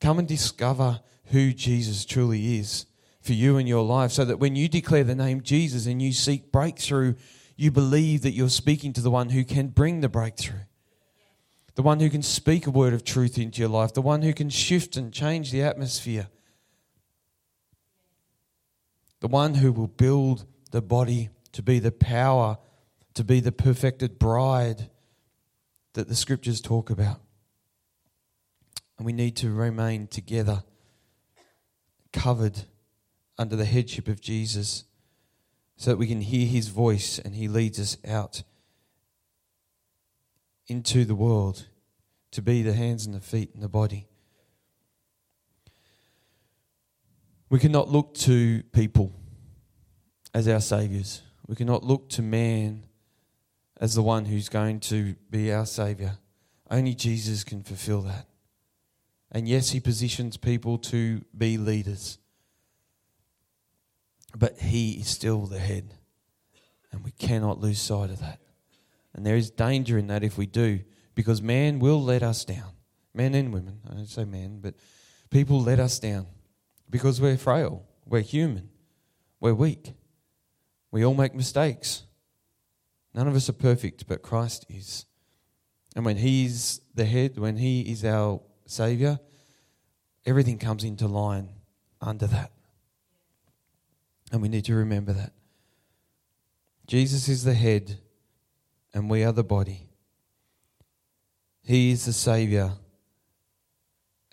Come 0.00 0.18
and 0.18 0.28
discover 0.28 1.00
who 1.26 1.52
Jesus 1.52 2.04
truly 2.04 2.58
is 2.58 2.86
for 3.26 3.32
you 3.32 3.58
in 3.58 3.66
your 3.66 3.84
life 3.84 4.12
so 4.12 4.24
that 4.24 4.38
when 4.38 4.56
you 4.56 4.68
declare 4.68 5.04
the 5.04 5.14
name 5.14 5.42
Jesus 5.42 5.86
and 5.86 6.00
you 6.00 6.12
seek 6.12 6.52
breakthrough, 6.52 7.14
you 7.56 7.70
believe 7.70 8.22
that 8.22 8.32
you're 8.32 8.48
speaking 8.48 8.92
to 8.94 9.00
the 9.00 9.10
one 9.10 9.30
who 9.30 9.44
can 9.44 9.68
bring 9.68 10.00
the 10.00 10.08
breakthrough. 10.08 10.64
The 11.74 11.82
one 11.82 12.00
who 12.00 12.08
can 12.08 12.22
speak 12.22 12.66
a 12.66 12.70
word 12.70 12.94
of 12.94 13.04
truth 13.04 13.36
into 13.36 13.60
your 13.60 13.68
life, 13.68 13.92
the 13.92 14.00
one 14.00 14.22
who 14.22 14.32
can 14.32 14.48
shift 14.48 14.96
and 14.96 15.12
change 15.12 15.50
the 15.50 15.62
atmosphere 15.62 16.28
the 19.20 19.28
one 19.28 19.54
who 19.54 19.72
will 19.72 19.88
build 19.88 20.44
the 20.70 20.82
body 20.82 21.30
to 21.52 21.62
be 21.62 21.78
the 21.78 21.92
power, 21.92 22.58
to 23.14 23.24
be 23.24 23.40
the 23.40 23.52
perfected 23.52 24.18
bride 24.18 24.90
that 25.94 26.08
the 26.08 26.14
scriptures 26.14 26.60
talk 26.60 26.90
about. 26.90 27.20
And 28.98 29.06
we 29.06 29.12
need 29.12 29.36
to 29.36 29.50
remain 29.50 30.06
together, 30.06 30.62
covered 32.12 32.64
under 33.38 33.56
the 33.56 33.64
headship 33.64 34.08
of 34.08 34.20
Jesus, 34.20 34.84
so 35.76 35.90
that 35.90 35.96
we 35.96 36.06
can 36.06 36.22
hear 36.22 36.46
his 36.46 36.68
voice 36.68 37.18
and 37.18 37.34
he 37.34 37.48
leads 37.48 37.78
us 37.78 37.96
out 38.06 38.42
into 40.66 41.04
the 41.04 41.14
world 41.14 41.66
to 42.30 42.42
be 42.42 42.62
the 42.62 42.72
hands 42.72 43.06
and 43.06 43.14
the 43.14 43.20
feet 43.20 43.50
and 43.54 43.62
the 43.62 43.68
body. 43.68 44.06
We 47.48 47.58
cannot 47.58 47.88
look 47.88 48.14
to 48.14 48.62
people 48.72 49.12
as 50.34 50.48
our 50.48 50.60
saviors. 50.60 51.22
We 51.46 51.54
cannot 51.54 51.84
look 51.84 52.08
to 52.10 52.22
man 52.22 52.86
as 53.80 53.94
the 53.94 54.02
one 54.02 54.24
who's 54.24 54.48
going 54.48 54.80
to 54.80 55.14
be 55.30 55.52
our 55.52 55.66
savior. 55.66 56.18
Only 56.70 56.94
Jesus 56.94 57.44
can 57.44 57.62
fulfill 57.62 58.02
that. 58.02 58.26
And 59.30 59.46
yes, 59.46 59.70
he 59.70 59.80
positions 59.80 60.36
people 60.36 60.78
to 60.78 61.22
be 61.36 61.58
leaders. 61.58 62.18
But 64.38 64.58
he 64.58 64.92
is 64.92 65.08
still 65.08 65.46
the 65.46 65.58
head. 65.58 65.94
And 66.92 67.02
we 67.02 67.12
cannot 67.12 67.60
lose 67.60 67.80
sight 67.80 68.10
of 68.10 68.20
that. 68.20 68.40
And 69.14 69.24
there 69.24 69.36
is 69.36 69.50
danger 69.50 69.96
in 69.96 70.08
that 70.08 70.22
if 70.22 70.36
we 70.36 70.46
do, 70.46 70.80
because 71.14 71.40
man 71.40 71.78
will 71.78 72.02
let 72.02 72.22
us 72.22 72.44
down. 72.44 72.72
Men 73.14 73.34
and 73.34 73.52
women. 73.52 73.80
I 73.90 73.94
don't 73.94 74.08
say 74.08 74.26
men, 74.26 74.60
but 74.60 74.74
people 75.30 75.60
let 75.60 75.80
us 75.80 75.98
down 75.98 76.26
because 76.90 77.20
we're 77.20 77.38
frail, 77.38 77.84
we're 78.04 78.20
human, 78.20 78.68
we're 79.40 79.54
weak. 79.54 79.94
We 80.90 81.04
all 81.04 81.14
make 81.14 81.34
mistakes. 81.34 82.02
None 83.14 83.26
of 83.26 83.34
us 83.34 83.48
are 83.48 83.54
perfect, 83.54 84.06
but 84.06 84.22
Christ 84.22 84.66
is. 84.68 85.06
And 85.94 86.04
when 86.04 86.18
He's 86.18 86.80
the 86.94 87.06
head, 87.06 87.38
when 87.38 87.56
He 87.56 87.80
is 87.80 88.04
our 88.04 88.42
Savior, 88.66 89.18
everything 90.26 90.58
comes 90.58 90.84
into 90.84 91.08
line 91.08 91.48
under 92.00 92.26
that. 92.26 92.52
And 94.36 94.42
we 94.42 94.50
need 94.50 94.66
to 94.66 94.74
remember 94.74 95.14
that. 95.14 95.32
Jesus 96.86 97.26
is 97.26 97.42
the 97.42 97.54
head, 97.54 98.00
and 98.92 99.08
we 99.08 99.24
are 99.24 99.32
the 99.32 99.42
body. 99.42 99.88
He 101.64 101.90
is 101.90 102.04
the 102.04 102.12
Savior 102.12 102.72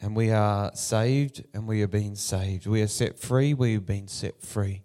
and 0.02 0.13
we 0.13 0.30
are 0.30 0.76
saved 0.76 1.46
and 1.54 1.66
we 1.66 1.82
are 1.84 1.88
being 1.88 2.16
saved. 2.16 2.68
We 2.68 2.82
are 2.82 2.88
set 2.88 3.18
free, 3.18 3.54
we 3.54 3.76
have 3.76 3.86
been 3.86 4.10
set 4.10 4.42
free. 4.42 4.84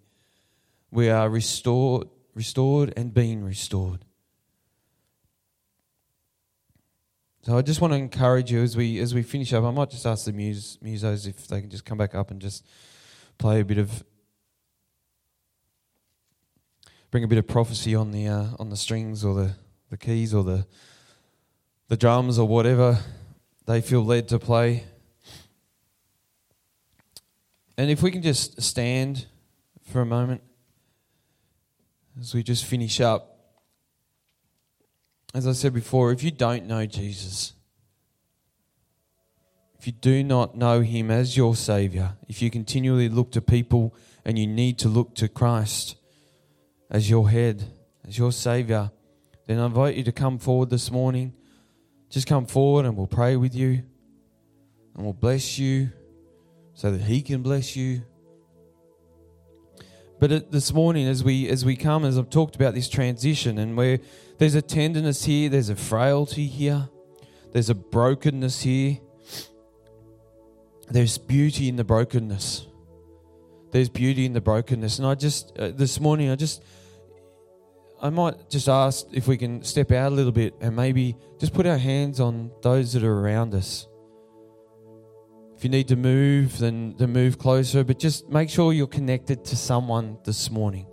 We 0.89 1.09
are 1.09 1.29
restored, 1.29 2.07
restored 2.33 2.93
and 2.95 3.13
being 3.13 3.43
restored. 3.43 4.05
So 7.41 7.57
I 7.57 7.61
just 7.61 7.81
want 7.81 7.91
to 7.91 7.97
encourage 7.97 8.53
you 8.53 8.63
as 8.63 8.77
we 8.77 8.99
as 8.99 9.13
we 9.13 9.21
finish 9.21 9.51
up. 9.51 9.65
I 9.65 9.71
might 9.71 9.89
just 9.89 10.05
ask 10.05 10.23
the 10.23 10.31
muse, 10.31 10.77
musos 10.81 11.27
if 11.27 11.45
they 11.45 11.59
can 11.59 11.69
just 11.69 11.83
come 11.83 11.97
back 11.97 12.15
up 12.15 12.31
and 12.31 12.39
just 12.39 12.65
play 13.37 13.59
a 13.59 13.65
bit 13.65 13.79
of 13.79 14.01
bring 17.11 17.23
a 17.23 17.27
bit 17.27 17.37
of 17.37 17.47
prophecy 17.47 17.95
on 17.95 18.11
the 18.11 18.27
uh, 18.27 18.47
on 18.59 18.69
the 18.69 18.77
strings 18.77 19.23
or 19.23 19.33
the, 19.33 19.55
the 19.89 19.97
keys 19.97 20.33
or 20.33 20.43
the 20.43 20.65
the 21.87 21.97
drums 21.97 22.37
or 22.37 22.47
whatever 22.47 22.99
they 23.65 23.81
feel 23.81 24.03
led 24.03 24.27
to 24.27 24.39
play. 24.39 24.83
And 27.77 27.89
if 27.89 28.01
we 28.01 28.11
can 28.11 28.21
just 28.21 28.61
stand 28.61 29.25
for 29.89 30.01
a 30.01 30.05
moment 30.05 30.41
as 32.19 32.33
we 32.33 32.43
just 32.43 32.65
finish 32.65 32.99
up. 33.01 33.37
As 35.33 35.47
I 35.47 35.53
said 35.53 35.73
before, 35.73 36.11
if 36.11 36.23
you 36.23 36.31
don't 36.31 36.65
know 36.65 36.85
Jesus, 36.85 37.53
if 39.79 39.87
you 39.87 39.93
do 39.93 40.23
not 40.23 40.57
know 40.57 40.81
him 40.81 41.09
as 41.11 41.37
your 41.37 41.55
Savior, 41.55 42.13
if 42.27 42.41
you 42.41 42.49
continually 42.49 43.09
look 43.09 43.31
to 43.31 43.41
people 43.41 43.95
and 44.25 44.37
you 44.37 44.47
need 44.47 44.77
to 44.79 44.89
look 44.89 45.15
to 45.15 45.27
Christ 45.27 45.95
as 46.89 47.09
your 47.09 47.29
head, 47.29 47.63
as 48.07 48.17
your 48.17 48.31
Savior, 48.31 48.91
then 49.47 49.59
I 49.59 49.65
invite 49.65 49.95
you 49.95 50.03
to 50.03 50.11
come 50.11 50.39
forward 50.39 50.69
this 50.69 50.91
morning. 50.91 51.33
Just 52.09 52.27
come 52.27 52.45
forward 52.45 52.85
and 52.85 52.97
we'll 52.97 53.07
pray 53.07 53.35
with 53.35 53.53
you 53.53 53.83
and 54.95 55.03
we'll 55.03 55.13
bless 55.13 55.59
you 55.59 55.91
so 56.73 56.91
that 56.91 57.01
He 57.01 57.21
can 57.21 57.41
bless 57.41 57.75
you. 57.75 58.03
But 60.19 60.51
this 60.51 60.73
morning, 60.73 61.07
as 61.07 61.23
we 61.23 61.47
as 61.47 61.63
we 61.63 61.77
come, 61.77 62.03
as 62.03 62.17
I've 62.17 62.29
talked 62.29 62.55
about 62.55 62.73
this 62.73 62.89
transition, 62.89 63.57
and 63.57 63.77
where 63.77 63.99
there's 64.37 64.55
a 64.55 64.61
tenderness 64.61 65.23
here, 65.23 65.49
there's 65.49 65.69
a 65.69 65.77
frailty 65.77 66.45
here, 66.45 66.89
there's 67.53 67.69
a 67.69 67.75
brokenness 67.75 68.61
here. 68.61 68.99
There's 70.89 71.17
beauty 71.17 71.69
in 71.69 71.75
the 71.75 71.83
brokenness. 71.83 72.65
There's 73.71 73.89
beauty 73.89 74.25
in 74.25 74.33
the 74.33 74.41
brokenness. 74.41 74.97
And 74.97 75.07
I 75.07 75.15
just, 75.15 75.57
uh, 75.57 75.69
this 75.69 75.99
morning, 75.99 76.31
I 76.31 76.35
just, 76.35 76.63
I 78.01 78.09
might 78.09 78.49
just 78.49 78.69
ask 78.69 79.05
if 79.11 79.27
we 79.27 79.37
can 79.37 79.61
step 79.63 79.91
out 79.91 80.11
a 80.11 80.15
little 80.15 80.31
bit 80.31 80.55
and 80.61 80.73
maybe 80.75 81.17
just 81.37 81.53
put 81.53 81.65
our 81.65 81.77
hands 81.77 82.21
on 82.21 82.51
those 82.61 82.93
that 82.93 83.03
are 83.03 83.19
around 83.19 83.53
us. 83.53 83.87
If 85.57 85.65
you 85.65 85.69
need 85.69 85.89
to 85.89 85.97
move, 85.97 86.57
then, 86.59 86.95
then 86.97 87.11
move 87.11 87.37
closer, 87.37 87.83
but 87.83 87.99
just 87.99 88.29
make 88.29 88.49
sure 88.49 88.71
you're 88.71 88.87
connected 88.87 89.43
to 89.45 89.57
someone 89.57 90.17
this 90.23 90.49
morning. 90.49 90.87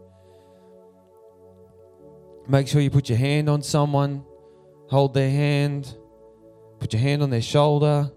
Make 2.49 2.67
sure 2.67 2.81
you 2.81 2.91
put 2.91 3.09
your 3.09 3.19
hand 3.19 3.49
on 3.49 3.63
someone, 3.63 4.25
hold 4.89 5.15
their 5.15 5.31
hand, 5.31 5.97
put 6.81 6.93
your 6.93 7.01
hand 7.01 7.23
on 7.23 7.31
their 7.31 7.43
shoulder. 7.43 8.11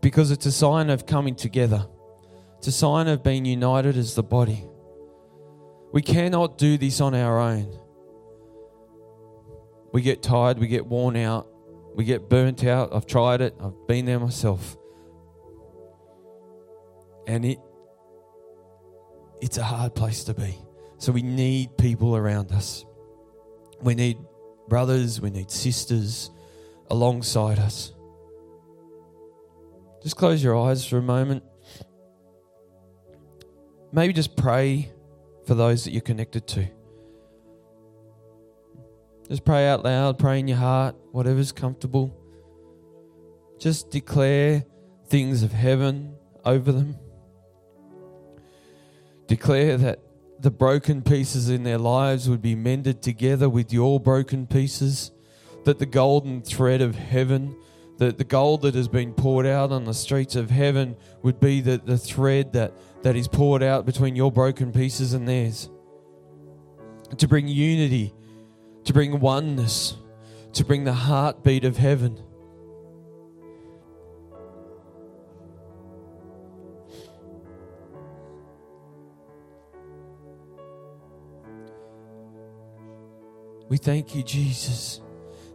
Because 0.00 0.30
it's 0.30 0.46
a 0.46 0.52
sign 0.52 0.88
of 0.88 1.04
coming 1.04 1.34
together, 1.34 1.86
it's 2.56 2.68
a 2.68 2.72
sign 2.72 3.08
of 3.08 3.22
being 3.22 3.44
united 3.44 3.98
as 3.98 4.14
the 4.14 4.22
body. 4.22 4.64
We 5.94 6.02
cannot 6.02 6.58
do 6.58 6.76
this 6.76 7.00
on 7.00 7.14
our 7.14 7.38
own. 7.38 7.72
We 9.92 10.02
get 10.02 10.24
tired, 10.24 10.58
we 10.58 10.66
get 10.66 10.86
worn 10.86 11.14
out, 11.14 11.46
we 11.94 12.02
get 12.02 12.28
burnt 12.28 12.64
out. 12.64 12.92
I've 12.92 13.06
tried 13.06 13.40
it, 13.40 13.54
I've 13.62 13.86
been 13.86 14.04
there 14.04 14.18
myself. 14.18 14.76
And 17.28 17.44
it 17.44 17.60
it's 19.40 19.56
a 19.56 19.62
hard 19.62 19.94
place 19.94 20.24
to 20.24 20.34
be. 20.34 20.58
So 20.98 21.12
we 21.12 21.22
need 21.22 21.78
people 21.78 22.16
around 22.16 22.50
us. 22.50 22.84
We 23.80 23.94
need 23.94 24.18
brothers, 24.66 25.20
we 25.20 25.30
need 25.30 25.48
sisters 25.48 26.32
alongside 26.90 27.60
us. 27.60 27.92
Just 30.02 30.16
close 30.16 30.42
your 30.42 30.58
eyes 30.58 30.84
for 30.84 30.98
a 30.98 31.02
moment. 31.02 31.44
Maybe 33.92 34.12
just 34.12 34.36
pray 34.36 34.90
for 35.46 35.54
those 35.54 35.84
that 35.84 35.92
you're 35.92 36.00
connected 36.00 36.46
to. 36.48 36.66
Just 39.28 39.44
pray 39.44 39.68
out 39.68 39.84
loud, 39.84 40.18
pray 40.18 40.38
in 40.38 40.48
your 40.48 40.58
heart, 40.58 40.96
whatever's 41.12 41.52
comfortable. 41.52 42.14
Just 43.58 43.90
declare 43.90 44.64
things 45.06 45.42
of 45.42 45.52
heaven 45.52 46.16
over 46.44 46.72
them. 46.72 46.96
Declare 49.26 49.78
that 49.78 50.00
the 50.40 50.50
broken 50.50 51.00
pieces 51.00 51.48
in 51.48 51.62
their 51.62 51.78
lives 51.78 52.28
would 52.28 52.42
be 52.42 52.54
mended 52.54 53.00
together 53.00 53.48
with 53.48 53.72
your 53.72 53.98
broken 53.98 54.46
pieces, 54.46 55.10
that 55.64 55.78
the 55.78 55.86
golden 55.86 56.42
thread 56.42 56.82
of 56.82 56.94
heaven, 56.94 57.56
that 57.98 58.18
the 58.18 58.24
gold 58.24 58.62
that 58.62 58.74
has 58.74 58.88
been 58.88 59.12
poured 59.12 59.46
out 59.46 59.70
on 59.70 59.84
the 59.84 59.94
streets 59.94 60.34
of 60.34 60.50
heaven 60.50 60.96
would 61.22 61.38
be 61.38 61.60
the, 61.60 61.80
the 61.84 61.98
thread 61.98 62.52
that, 62.52 62.72
that 63.02 63.14
is 63.14 63.28
poured 63.28 63.62
out 63.62 63.86
between 63.86 64.16
your 64.16 64.32
broken 64.32 64.72
pieces 64.72 65.12
and 65.12 65.28
theirs. 65.28 65.70
To 67.18 67.28
bring 67.28 67.46
unity, 67.46 68.12
to 68.84 68.92
bring 68.92 69.20
oneness, 69.20 69.96
to 70.54 70.64
bring 70.64 70.84
the 70.84 70.92
heartbeat 70.92 71.64
of 71.64 71.76
heaven. 71.76 72.20
We 83.68 83.78
thank 83.78 84.14
you, 84.14 84.22
Jesus. 84.22 85.00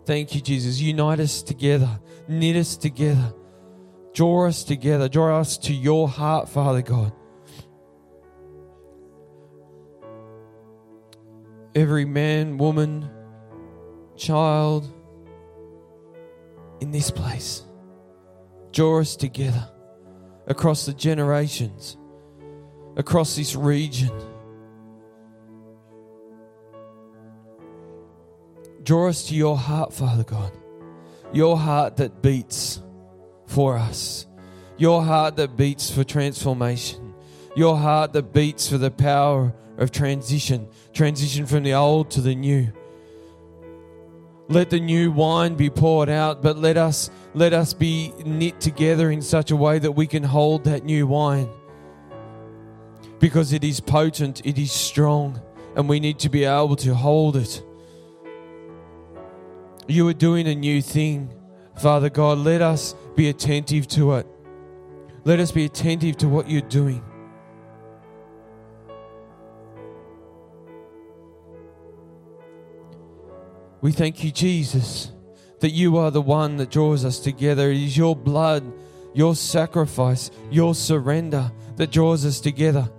Thank 0.10 0.34
you, 0.34 0.42
Jesus. 0.42 0.80
Unite 0.80 1.20
us 1.20 1.44
together, 1.44 2.00
knit 2.28 2.56
us 2.56 2.76
together, 2.76 3.32
draw 4.12 4.48
us 4.48 4.64
together, 4.64 5.08
draw 5.08 5.40
us 5.40 5.56
to 5.60 5.72
your 5.72 6.10
heart, 6.10 6.50
Father 6.50 6.82
God. 6.82 7.12
Every 11.76 12.06
man, 12.06 12.58
woman, 12.58 13.08
child 14.18 14.92
in 16.82 16.90
this 16.90 17.12
place, 17.12 17.62
draw 18.72 19.02
us 19.02 19.16
together 19.16 19.70
across 20.48 20.88
the 20.88 20.94
generations, 20.94 21.98
across 22.98 23.36
this 23.36 23.56
region. 23.56 24.10
Draw 28.90 29.10
us 29.10 29.28
to 29.28 29.36
your 29.36 29.56
heart, 29.56 29.94
Father 29.94 30.24
God. 30.24 30.52
Your 31.32 31.60
heart 31.60 31.98
that 31.98 32.24
beats 32.24 32.82
for 33.46 33.78
us. 33.78 34.26
Your 34.80 35.04
heart 35.04 35.36
that 35.36 35.56
beats 35.56 35.92
for 35.92 36.04
transformation. 36.04 37.14
Your 37.56 37.78
heart 37.78 38.14
that 38.14 38.34
beats 38.34 38.68
for 38.68 38.80
the 38.80 38.90
power 38.90 39.54
of 39.78 39.92
transition. 39.92 40.68
Transition 40.92 41.46
from 41.46 41.62
the 41.62 41.76
old 41.76 42.10
to 42.10 42.22
the 42.22 42.34
new. 42.34 42.74
Let 44.48 44.72
the 44.72 44.80
new 44.80 45.12
wine 45.12 45.54
be 45.54 45.70
poured 45.70 46.10
out, 46.10 46.42
but 46.42 46.58
let 46.58 46.76
us 46.76 47.12
let 47.36 47.54
us 47.54 47.76
be 47.76 48.12
knit 48.26 48.60
together 48.60 49.12
in 49.12 49.22
such 49.22 49.52
a 49.52 49.56
way 49.56 49.78
that 49.78 49.92
we 49.92 50.08
can 50.08 50.24
hold 50.24 50.64
that 50.64 50.84
new 50.84 51.06
wine. 51.06 51.48
Because 53.20 53.54
it 53.54 53.64
is 53.64 53.80
potent, 53.80 54.44
it 54.48 54.58
is 54.58 54.72
strong, 54.72 55.40
and 55.76 55.88
we 55.88 56.00
need 56.00 56.18
to 56.18 56.30
be 56.30 56.44
able 56.44 56.76
to 56.78 56.96
hold 56.96 57.36
it. 57.36 57.64
You 59.90 60.08
are 60.08 60.14
doing 60.14 60.48
a 60.48 60.54
new 60.54 60.84
thing, 60.84 61.34
Father 61.80 62.12
God. 62.12 62.38
Let 62.38 62.62
us 62.62 62.94
be 63.16 63.28
attentive 63.28 63.88
to 63.88 64.14
it. 64.14 64.28
Let 65.24 65.40
us 65.40 65.52
be 65.52 65.66
attentive 65.66 66.16
to 66.18 66.28
what 66.30 66.48
you're 66.48 66.62
doing. 66.62 67.04
We 73.82 73.92
thank 73.92 74.24
you, 74.24 74.30
Jesus, 74.30 75.12
that 75.60 75.72
you 75.72 75.98
are 75.98 76.12
the 76.12 76.22
one 76.22 76.58
that 76.58 76.70
draws 76.70 77.04
us 77.04 77.18
together. 77.18 77.72
It 77.72 77.78
is 77.78 77.98
your 77.98 78.16
blood, 78.16 78.72
your 79.16 79.34
sacrifice, 79.34 80.30
your 80.52 80.76
surrender 80.76 81.52
that 81.78 81.92
draws 81.92 82.28
us 82.28 82.40
together. 82.40 82.92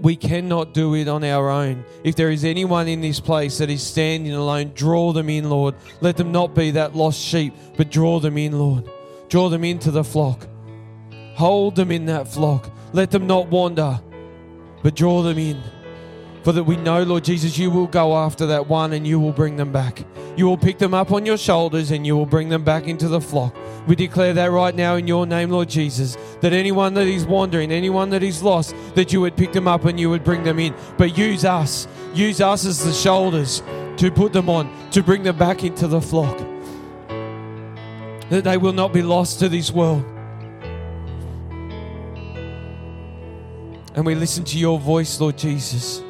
We 0.00 0.16
cannot 0.16 0.74
do 0.74 0.94
it 0.94 1.08
on 1.08 1.24
our 1.24 1.48
own. 1.48 1.84
If 2.04 2.16
there 2.16 2.30
is 2.30 2.44
anyone 2.44 2.86
in 2.88 3.00
this 3.00 3.18
place 3.20 3.58
that 3.58 3.70
is 3.70 3.82
standing 3.82 4.32
alone, 4.32 4.72
draw 4.74 5.12
them 5.12 5.30
in, 5.30 5.48
Lord. 5.48 5.74
Let 6.00 6.16
them 6.16 6.32
not 6.32 6.54
be 6.54 6.72
that 6.72 6.94
lost 6.94 7.20
sheep, 7.20 7.54
but 7.76 7.90
draw 7.90 8.20
them 8.20 8.36
in, 8.36 8.58
Lord. 8.58 8.88
Draw 9.28 9.48
them 9.48 9.64
into 9.64 9.90
the 9.90 10.04
flock. 10.04 10.46
Hold 11.34 11.76
them 11.76 11.90
in 11.90 12.06
that 12.06 12.28
flock. 12.28 12.70
Let 12.92 13.10
them 13.10 13.26
not 13.26 13.48
wander, 13.48 14.00
but 14.82 14.94
draw 14.94 15.22
them 15.22 15.38
in. 15.38 15.62
For 16.46 16.52
that 16.52 16.62
we 16.62 16.76
know, 16.76 17.02
Lord 17.02 17.24
Jesus, 17.24 17.58
you 17.58 17.72
will 17.72 17.88
go 17.88 18.16
after 18.16 18.46
that 18.46 18.68
one 18.68 18.92
and 18.92 19.04
you 19.04 19.18
will 19.18 19.32
bring 19.32 19.56
them 19.56 19.72
back. 19.72 20.04
You 20.36 20.46
will 20.46 20.56
pick 20.56 20.78
them 20.78 20.94
up 20.94 21.10
on 21.10 21.26
your 21.26 21.36
shoulders 21.36 21.90
and 21.90 22.06
you 22.06 22.16
will 22.16 22.24
bring 22.24 22.50
them 22.50 22.62
back 22.62 22.86
into 22.86 23.08
the 23.08 23.20
flock. 23.20 23.52
We 23.88 23.96
declare 23.96 24.32
that 24.32 24.52
right 24.52 24.72
now 24.72 24.94
in 24.94 25.08
your 25.08 25.26
name, 25.26 25.50
Lord 25.50 25.68
Jesus, 25.68 26.16
that 26.42 26.52
anyone 26.52 26.94
that 26.94 27.08
is 27.08 27.26
wandering, 27.26 27.72
anyone 27.72 28.10
that 28.10 28.22
is 28.22 28.44
lost, 28.44 28.76
that 28.94 29.12
you 29.12 29.20
would 29.22 29.36
pick 29.36 29.52
them 29.52 29.66
up 29.66 29.86
and 29.86 29.98
you 29.98 30.08
would 30.08 30.22
bring 30.22 30.44
them 30.44 30.60
in. 30.60 30.72
But 30.96 31.18
use 31.18 31.44
us, 31.44 31.88
use 32.14 32.40
us 32.40 32.64
as 32.64 32.84
the 32.84 32.92
shoulders 32.92 33.64
to 33.96 34.12
put 34.12 34.32
them 34.32 34.48
on, 34.48 34.72
to 34.92 35.02
bring 35.02 35.24
them 35.24 35.36
back 35.36 35.64
into 35.64 35.88
the 35.88 36.00
flock. 36.00 36.38
That 38.28 38.44
they 38.44 38.56
will 38.56 38.72
not 38.72 38.92
be 38.92 39.02
lost 39.02 39.40
to 39.40 39.48
this 39.48 39.72
world. 39.72 40.04
And 43.96 44.06
we 44.06 44.14
listen 44.14 44.44
to 44.44 44.58
your 44.60 44.78
voice, 44.78 45.20
Lord 45.20 45.36
Jesus. 45.36 46.05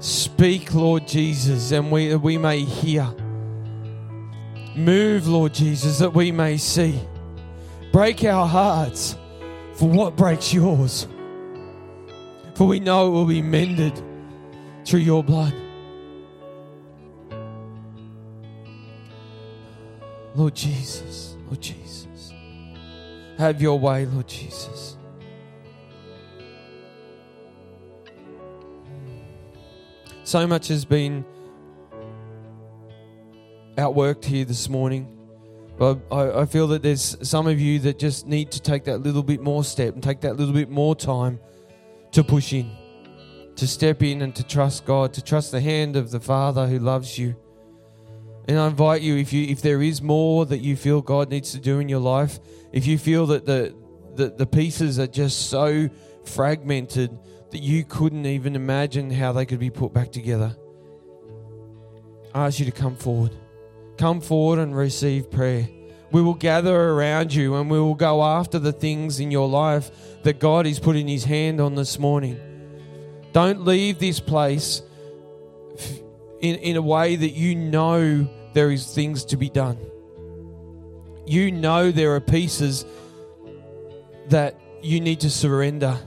Speak, 0.00 0.72
Lord 0.72 1.06
Jesus, 1.06 1.72
and 1.72 1.90
we, 1.90 2.14
we 2.16 2.38
may 2.38 2.60
hear. 2.60 3.06
Move, 4.74 5.28
Lord 5.28 5.52
Jesus, 5.52 5.98
that 5.98 6.14
we 6.14 6.32
may 6.32 6.56
see. 6.56 6.98
Break 7.92 8.24
our 8.24 8.46
hearts 8.46 9.14
for 9.74 9.88
what 9.90 10.16
breaks 10.16 10.54
yours. 10.54 11.06
For 12.54 12.66
we 12.66 12.80
know 12.80 13.08
it 13.08 13.10
will 13.10 13.26
be 13.26 13.42
mended 13.42 14.02
through 14.86 15.00
your 15.00 15.22
blood. 15.22 15.54
Lord 20.34 20.54
Jesus, 20.54 21.36
Lord 21.46 21.60
Jesus, 21.60 22.32
have 23.36 23.60
your 23.60 23.78
way, 23.78 24.06
Lord 24.06 24.28
Jesus. 24.28 24.96
So 30.30 30.46
much 30.46 30.68
has 30.68 30.84
been 30.84 31.24
outworked 33.76 34.24
here 34.24 34.44
this 34.44 34.68
morning. 34.68 35.08
But 35.76 35.98
I, 36.08 36.42
I, 36.42 36.46
feel 36.46 36.68
that 36.68 36.84
there's 36.84 37.16
some 37.28 37.48
of 37.48 37.60
you 37.60 37.80
that 37.80 37.98
just 37.98 38.28
need 38.28 38.52
to 38.52 38.62
take 38.62 38.84
that 38.84 38.98
little 38.98 39.24
bit 39.24 39.40
more 39.40 39.64
step 39.64 39.94
and 39.94 40.00
take 40.00 40.20
that 40.20 40.36
little 40.36 40.54
bit 40.54 40.70
more 40.70 40.94
time 40.94 41.40
to 42.12 42.22
push 42.22 42.52
in, 42.52 42.70
to 43.56 43.66
step 43.66 44.04
in 44.04 44.22
and 44.22 44.32
to 44.36 44.44
trust 44.44 44.84
God, 44.84 45.12
to 45.14 45.20
trust 45.20 45.50
the 45.50 45.60
hand 45.60 45.96
of 45.96 46.12
the 46.12 46.20
Father 46.20 46.68
who 46.68 46.78
loves 46.78 47.18
you. 47.18 47.34
And 48.46 48.56
I 48.56 48.68
invite 48.68 49.02
you, 49.02 49.16
if 49.16 49.32
you 49.32 49.48
if 49.48 49.62
there 49.62 49.82
is 49.82 50.00
more 50.00 50.46
that 50.46 50.58
you 50.58 50.76
feel 50.76 51.02
God 51.02 51.28
needs 51.28 51.50
to 51.50 51.58
do 51.58 51.80
in 51.80 51.88
your 51.88 51.98
life, 51.98 52.38
if 52.70 52.86
you 52.86 52.98
feel 52.98 53.26
that 53.26 53.46
the 53.46 53.74
the, 54.14 54.30
the 54.30 54.46
pieces 54.46 55.00
are 55.00 55.08
just 55.08 55.50
so 55.50 55.90
fragmented 56.24 57.18
that 57.50 57.58
you 57.58 57.84
couldn't 57.84 58.26
even 58.26 58.54
imagine 58.54 59.10
how 59.10 59.32
they 59.32 59.44
could 59.44 59.58
be 59.58 59.70
put 59.70 59.92
back 59.92 60.12
together, 60.12 60.56
I 62.34 62.46
ask 62.46 62.58
you 62.58 62.64
to 62.66 62.72
come 62.72 62.96
forward. 62.96 63.32
Come 63.98 64.20
forward 64.20 64.58
and 64.58 64.76
receive 64.76 65.30
prayer. 65.30 65.68
We 66.12 66.22
will 66.22 66.34
gather 66.34 66.74
around 66.74 67.34
you 67.34 67.56
and 67.56 67.70
we 67.70 67.78
will 67.78 67.94
go 67.94 68.22
after 68.22 68.58
the 68.58 68.72
things 68.72 69.20
in 69.20 69.30
your 69.30 69.48
life 69.48 69.90
that 70.22 70.38
God 70.38 70.66
is 70.66 70.78
putting 70.78 71.06
His 71.06 71.24
hand 71.24 71.60
on 71.60 71.74
this 71.74 71.98
morning. 71.98 72.38
Don't 73.32 73.64
leave 73.64 73.98
this 73.98 74.18
place 74.18 74.82
in, 76.40 76.56
in 76.56 76.76
a 76.76 76.82
way 76.82 77.16
that 77.16 77.30
you 77.30 77.54
know 77.54 78.28
there 78.54 78.70
is 78.70 78.92
things 78.92 79.24
to 79.26 79.36
be 79.36 79.48
done. 79.48 79.78
You 81.26 81.52
know 81.52 81.92
there 81.92 82.14
are 82.16 82.20
pieces 82.20 82.84
that 84.28 84.58
you 84.82 85.00
need 85.00 85.20
to 85.20 85.30
surrender. 85.30 85.98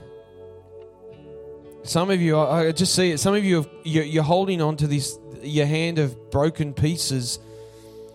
Some 1.84 2.10
of 2.10 2.18
you, 2.18 2.38
I 2.38 2.72
just 2.72 2.94
see 2.94 3.10
it. 3.10 3.20
Some 3.20 3.34
of 3.34 3.44
you, 3.44 3.56
have, 3.56 3.68
you're 3.84 4.24
holding 4.24 4.62
on 4.62 4.76
to 4.78 4.86
this 4.86 5.18
your 5.42 5.66
hand 5.66 5.98
of 5.98 6.30
broken 6.30 6.72
pieces 6.72 7.38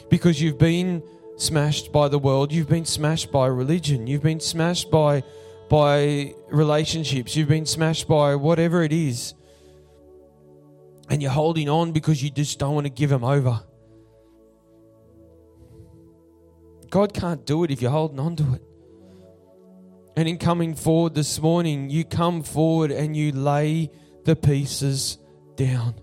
because 0.09 0.41
you've 0.41 0.57
been 0.57 1.03
smashed 1.37 1.91
by 1.91 2.07
the 2.07 2.17
world. 2.17 2.51
You've 2.51 2.67
been 2.67 2.85
smashed 2.85 3.31
by 3.31 3.45
religion. 3.45 4.07
You've 4.07 4.23
been 4.23 4.39
smashed 4.39 4.89
by 4.89 5.23
by 5.69 6.33
relationships. 6.49 7.35
You've 7.35 7.47
been 7.47 7.67
smashed 7.67 8.07
by 8.07 8.35
whatever 8.35 8.81
it 8.81 8.91
is. 8.91 9.35
And 11.07 11.21
you're 11.21 11.31
holding 11.31 11.69
on 11.69 11.91
because 11.91 12.23
you 12.23 12.31
just 12.31 12.57
don't 12.57 12.73
want 12.73 12.85
to 12.85 12.89
give 12.91 13.11
them 13.11 13.23
over. 13.23 13.61
God 16.89 17.13
can't 17.13 17.45
do 17.45 17.63
it 17.63 17.69
if 17.69 17.83
you're 17.83 17.91
holding 17.91 18.19
on 18.19 18.35
to 18.37 18.53
it. 18.55 18.63
And 20.19 20.27
in 20.27 20.37
coming 20.37 20.75
forward 20.75 21.15
this 21.15 21.39
morning, 21.39 21.89
you 21.89 22.03
come 22.03 22.43
forward 22.43 22.91
and 22.91 23.15
you 23.15 23.31
lay 23.31 23.89
the 24.25 24.35
pieces 24.35 25.17
down. 25.55 25.95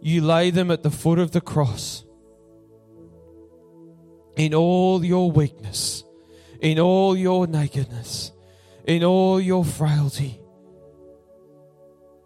You 0.00 0.22
lay 0.22 0.50
them 0.50 0.70
at 0.70 0.82
the 0.82 0.90
foot 0.90 1.18
of 1.18 1.32
the 1.32 1.42
cross. 1.42 2.06
In 4.34 4.54
all 4.54 5.04
your 5.04 5.30
weakness, 5.30 6.04
in 6.62 6.78
all 6.78 7.14
your 7.14 7.46
nakedness, 7.46 8.32
in 8.86 9.04
all 9.04 9.38
your 9.38 9.62
frailty, 9.62 10.40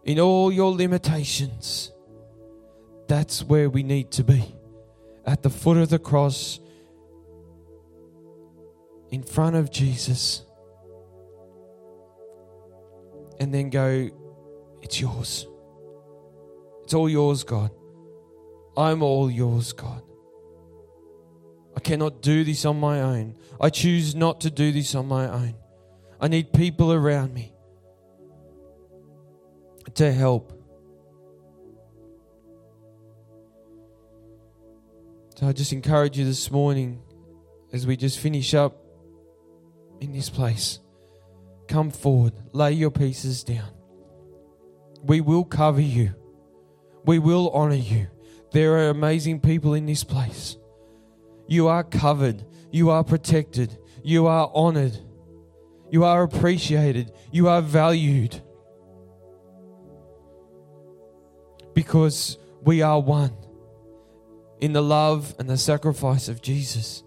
in 0.05 0.21
all 0.21 0.53
your 0.53 0.71
limitations. 0.71 1.91
That's 3.09 3.43
where 3.43 3.69
we 3.69 3.83
need 3.83 4.13
to 4.13 4.23
be. 4.23 4.55
At 5.27 5.43
the 5.43 5.51
foot 5.51 5.79
of 5.79 5.89
the 5.89 5.99
cross, 5.99 6.61
in 9.11 9.23
front 9.23 9.57
of 9.57 9.71
Jesus, 9.71 10.44
and 13.41 13.53
then 13.53 13.71
go, 13.71 14.11
It's 14.83 15.01
yours. 15.01 15.47
It's 16.85 16.95
all 16.95 17.09
yours, 17.09 17.45
God. 17.45 17.71
I'm 18.77 19.03
all 19.03 19.31
yours, 19.31 19.73
God. 19.73 20.03
I 21.77 21.81
cannot 21.81 22.23
do 22.23 22.45
this 22.45 22.65
on 22.65 22.79
my 22.79 23.01
own. 23.01 23.37
I 23.61 23.71
choose 23.71 24.15
not 24.15 24.41
to 24.43 24.51
do 24.51 24.73
this 24.73 24.95
on 24.95 25.07
my 25.07 25.29
own. 25.29 25.55
I 26.21 26.29
need 26.29 26.53
people 26.53 26.93
around 26.93 27.35
me 27.35 27.53
to 29.95 30.13
help. 30.13 30.53
So 35.37 35.49
I 35.49 35.53
just 35.53 35.73
encourage 35.73 36.17
you 36.19 36.25
this 36.25 36.51
morning 36.51 37.03
as 37.73 37.87
we 37.87 37.97
just 37.97 38.21
finish 38.21 38.55
up 38.55 38.77
in 40.01 40.13
this 40.13 40.31
place. 40.31 40.79
Come 41.75 41.91
forward, 41.91 42.35
lay 42.53 42.71
your 42.71 42.93
pieces 42.93 43.43
down. 43.43 43.69
We 45.03 45.21
will 45.21 45.45
cover 45.45 45.81
you, 45.81 46.15
we 47.05 47.19
will 47.19 47.51
honor 47.51 47.75
you. 47.75 48.07
There 48.53 48.75
are 48.75 48.91
amazing 48.91 49.41
people 49.41 49.75
in 49.75 49.85
this 49.85 50.05
place. 50.05 50.57
You 51.49 51.67
are 51.67 51.83
covered, 51.83 52.47
you 52.71 52.91
are 52.91 53.03
protected, 53.03 53.77
you 54.05 54.29
are 54.29 54.53
honored, 54.55 54.97
you 55.91 56.05
are 56.05 56.23
appreciated, 56.23 57.11
you 57.33 57.49
are 57.49 57.61
valued. 57.61 58.41
Because 61.75 62.39
we 62.63 62.83
are 62.83 63.01
one 63.01 63.37
in 64.61 64.75
the 64.75 64.81
love 64.81 65.35
and 65.41 65.51
the 65.51 65.59
sacrifice 65.59 66.29
of 66.29 66.41
Jesus. 66.41 67.03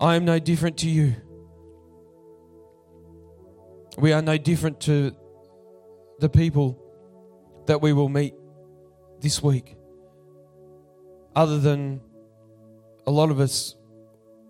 I 0.00 0.16
am 0.16 0.24
no 0.24 0.38
different 0.38 0.78
to 0.78 0.88
you. 0.88 1.16
We 3.98 4.12
are 4.12 4.22
no 4.22 4.38
different 4.38 4.80
to 4.82 5.14
the 6.18 6.28
people 6.28 6.78
that 7.66 7.80
we 7.80 7.92
will 7.92 8.08
meet 8.08 8.34
this 9.20 9.42
week, 9.42 9.76
other 11.36 11.58
than 11.58 12.00
a 13.06 13.10
lot 13.10 13.30
of 13.30 13.38
us, 13.38 13.76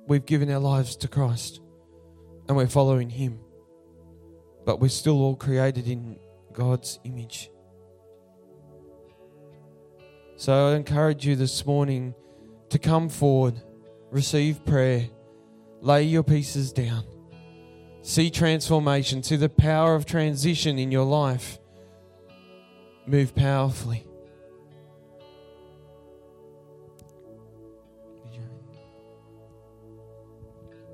we've 0.09 0.25
given 0.25 0.51
our 0.51 0.59
lives 0.59 0.97
to 0.97 1.09
Christ 1.09 1.61
and 2.49 2.57
we're 2.57 2.67
following 2.67 3.11
Him. 3.11 3.39
But 4.65 4.81
we're 4.81 4.89
still 4.89 5.21
all 5.21 5.37
created 5.37 5.89
in 5.89 6.19
God's 6.53 6.99
image. 7.05 7.51
So 10.37 10.69
I 10.69 10.75
encourage 10.77 11.27
you 11.27 11.37
this 11.37 11.65
morning 11.67 12.15
to 12.71 12.79
come 12.79 13.09
forward, 13.09 13.61
receive 14.11 14.65
prayer, 14.65 15.09
lay 15.81 16.05
your 16.05 16.23
pieces 16.23 16.73
down, 16.73 17.05
see 18.03 18.31
transformation, 18.31 19.23
see 19.23 19.37
the 19.37 19.49
power 19.49 19.95
of 19.95 20.05
transition 20.05 20.79
in 20.79 20.93
your 20.93 21.05
life 21.05 21.59
move 23.07 23.35
powerfully. 23.35 24.07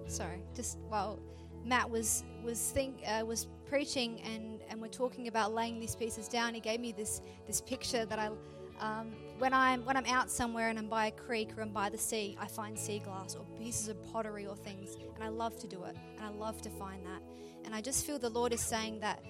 sorry, 0.08 0.42
just 0.54 0.78
while 0.88 1.20
Matt 1.64 1.88
was 1.88 2.24
was 2.42 2.70
think 2.70 3.02
uh, 3.06 3.24
was 3.24 3.46
preaching 3.68 4.20
and 4.22 4.60
and 4.68 4.80
we're 4.80 4.88
talking 4.88 5.28
about 5.28 5.54
laying 5.54 5.78
these 5.78 5.94
pieces 5.94 6.28
down, 6.28 6.54
he 6.54 6.60
gave 6.60 6.80
me 6.80 6.92
this 6.92 7.22
this 7.46 7.60
picture 7.60 8.04
that 8.06 8.18
I. 8.18 8.30
Um, 8.80 9.12
when 9.38 9.52
I'm 9.52 9.84
when 9.84 9.96
I'm 9.96 10.06
out 10.06 10.30
somewhere 10.30 10.68
and 10.68 10.78
I'm 10.78 10.88
by 10.88 11.06
a 11.06 11.10
creek 11.10 11.56
or 11.56 11.62
I'm 11.62 11.70
by 11.70 11.88
the 11.88 11.98
sea, 11.98 12.36
I 12.40 12.46
find 12.46 12.78
sea 12.78 12.98
glass 12.98 13.34
or 13.34 13.44
pieces 13.58 13.88
of 13.88 14.02
pottery 14.12 14.46
or 14.46 14.56
things, 14.56 14.96
and 15.14 15.22
I 15.22 15.28
love 15.28 15.58
to 15.60 15.66
do 15.66 15.84
it, 15.84 15.96
and 16.16 16.24
I 16.24 16.30
love 16.30 16.62
to 16.62 16.70
find 16.70 17.04
that, 17.06 17.22
and 17.64 17.74
I 17.74 17.80
just 17.80 18.06
feel 18.06 18.18
the 18.18 18.30
Lord 18.30 18.52
is 18.52 18.60
saying 18.60 19.00
that 19.00 19.22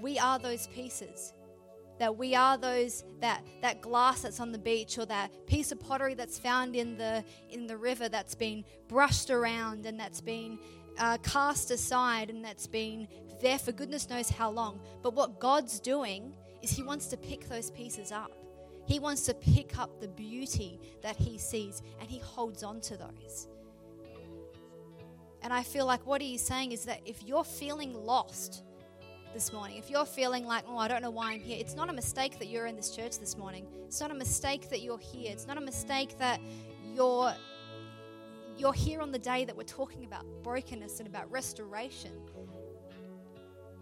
we 0.00 0.18
are 0.18 0.38
those 0.38 0.66
pieces 0.68 1.32
that 1.98 2.16
we 2.16 2.34
are 2.34 2.56
those 2.56 3.04
that 3.20 3.42
that 3.60 3.80
glass 3.80 4.22
that's 4.22 4.40
on 4.40 4.52
the 4.52 4.58
beach 4.58 4.98
or 4.98 5.06
that 5.06 5.30
piece 5.46 5.72
of 5.72 5.80
pottery 5.80 6.14
that's 6.14 6.38
found 6.38 6.76
in 6.76 6.96
the 6.96 7.24
in 7.50 7.66
the 7.66 7.76
river 7.76 8.08
that's 8.08 8.34
been 8.34 8.64
brushed 8.88 9.30
around 9.30 9.84
and 9.86 9.98
that's 9.98 10.20
been 10.20 10.58
uh, 10.98 11.16
cast 11.18 11.70
aside 11.70 12.30
and 12.30 12.44
that's 12.44 12.66
been 12.66 13.06
there 13.40 13.58
for 13.58 13.72
goodness 13.72 14.08
knows 14.08 14.28
how 14.28 14.50
long. 14.50 14.80
But 15.02 15.14
what 15.14 15.40
god's 15.40 15.80
doing 15.80 16.34
is 16.62 16.70
he 16.70 16.82
wants 16.82 17.06
to 17.08 17.16
pick 17.16 17.48
those 17.48 17.70
pieces 17.70 18.10
up 18.12 18.32
he 18.88 18.98
wants 18.98 19.22
to 19.26 19.34
pick 19.34 19.78
up 19.78 20.00
the 20.00 20.08
beauty 20.08 20.80
that 21.02 21.14
he 21.16 21.38
sees 21.38 21.82
and 22.00 22.10
he 22.10 22.18
holds 22.18 22.62
on 22.62 22.80
to 22.80 22.96
those 22.96 23.48
and 25.42 25.52
i 25.52 25.62
feel 25.62 25.86
like 25.86 26.04
what 26.06 26.20
he's 26.20 26.42
saying 26.42 26.72
is 26.72 26.84
that 26.84 27.00
if 27.04 27.22
you're 27.22 27.44
feeling 27.44 27.94
lost 27.94 28.64
this 29.34 29.52
morning. 29.52 29.76
If 29.76 29.90
you're 29.90 30.06
feeling 30.06 30.46
like, 30.46 30.64
oh, 30.66 30.78
I 30.78 30.88
don't 30.88 31.02
know 31.02 31.10
why 31.10 31.32
I'm 31.32 31.40
here, 31.40 31.58
it's 31.60 31.76
not 31.76 31.88
a 31.88 31.92
mistake 31.92 32.38
that 32.38 32.48
you're 32.48 32.66
in 32.66 32.76
this 32.76 32.90
church 32.90 33.18
this 33.18 33.36
morning. 33.36 33.66
It's 33.86 34.00
not 34.00 34.10
a 34.10 34.14
mistake 34.14 34.68
that 34.70 34.80
you're 34.80 34.98
here. 34.98 35.30
It's 35.30 35.46
not 35.46 35.58
a 35.58 35.60
mistake 35.60 36.18
that 36.18 36.40
you're 36.94 37.34
you're 38.56 38.72
here 38.72 39.00
on 39.00 39.12
the 39.12 39.18
day 39.20 39.44
that 39.44 39.56
we're 39.56 39.62
talking 39.62 40.04
about 40.04 40.24
brokenness 40.42 40.98
and 40.98 41.06
about 41.06 41.30
restoration. 41.30 42.10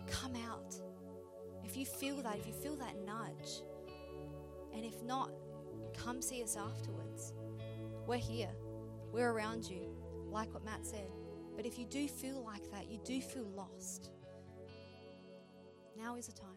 Come 0.07 0.35
out. 0.51 0.75
If 1.65 1.77
you 1.77 1.87
feel 1.87 2.17
that, 2.17 2.37
if 2.37 2.47
you 2.47 2.53
feel 2.53 2.77
that 2.77 2.95
nudge, 3.07 3.63
and 4.77 4.85
if 4.85 5.03
not, 5.03 5.31
come 5.97 6.20
see 6.22 6.43
us 6.43 6.57
afterwards. 6.57 7.33
We're 8.07 8.18
here. 8.18 8.51
We're 9.12 9.33
around 9.33 9.68
you, 9.68 9.97
like 10.31 10.53
what 10.53 10.64
Matt 10.64 10.85
said. 10.85 11.11
But 11.57 11.66
if 11.66 11.79
you 11.79 11.87
do 11.87 12.07
feel 12.07 12.45
like 12.45 12.70
that, 12.70 12.91
you 12.91 13.01
do 13.05 13.20
feel 13.20 13.47
lost 13.57 14.11
now 15.97 16.16
is 16.16 16.27
the 16.27 16.33
time. 16.33 16.56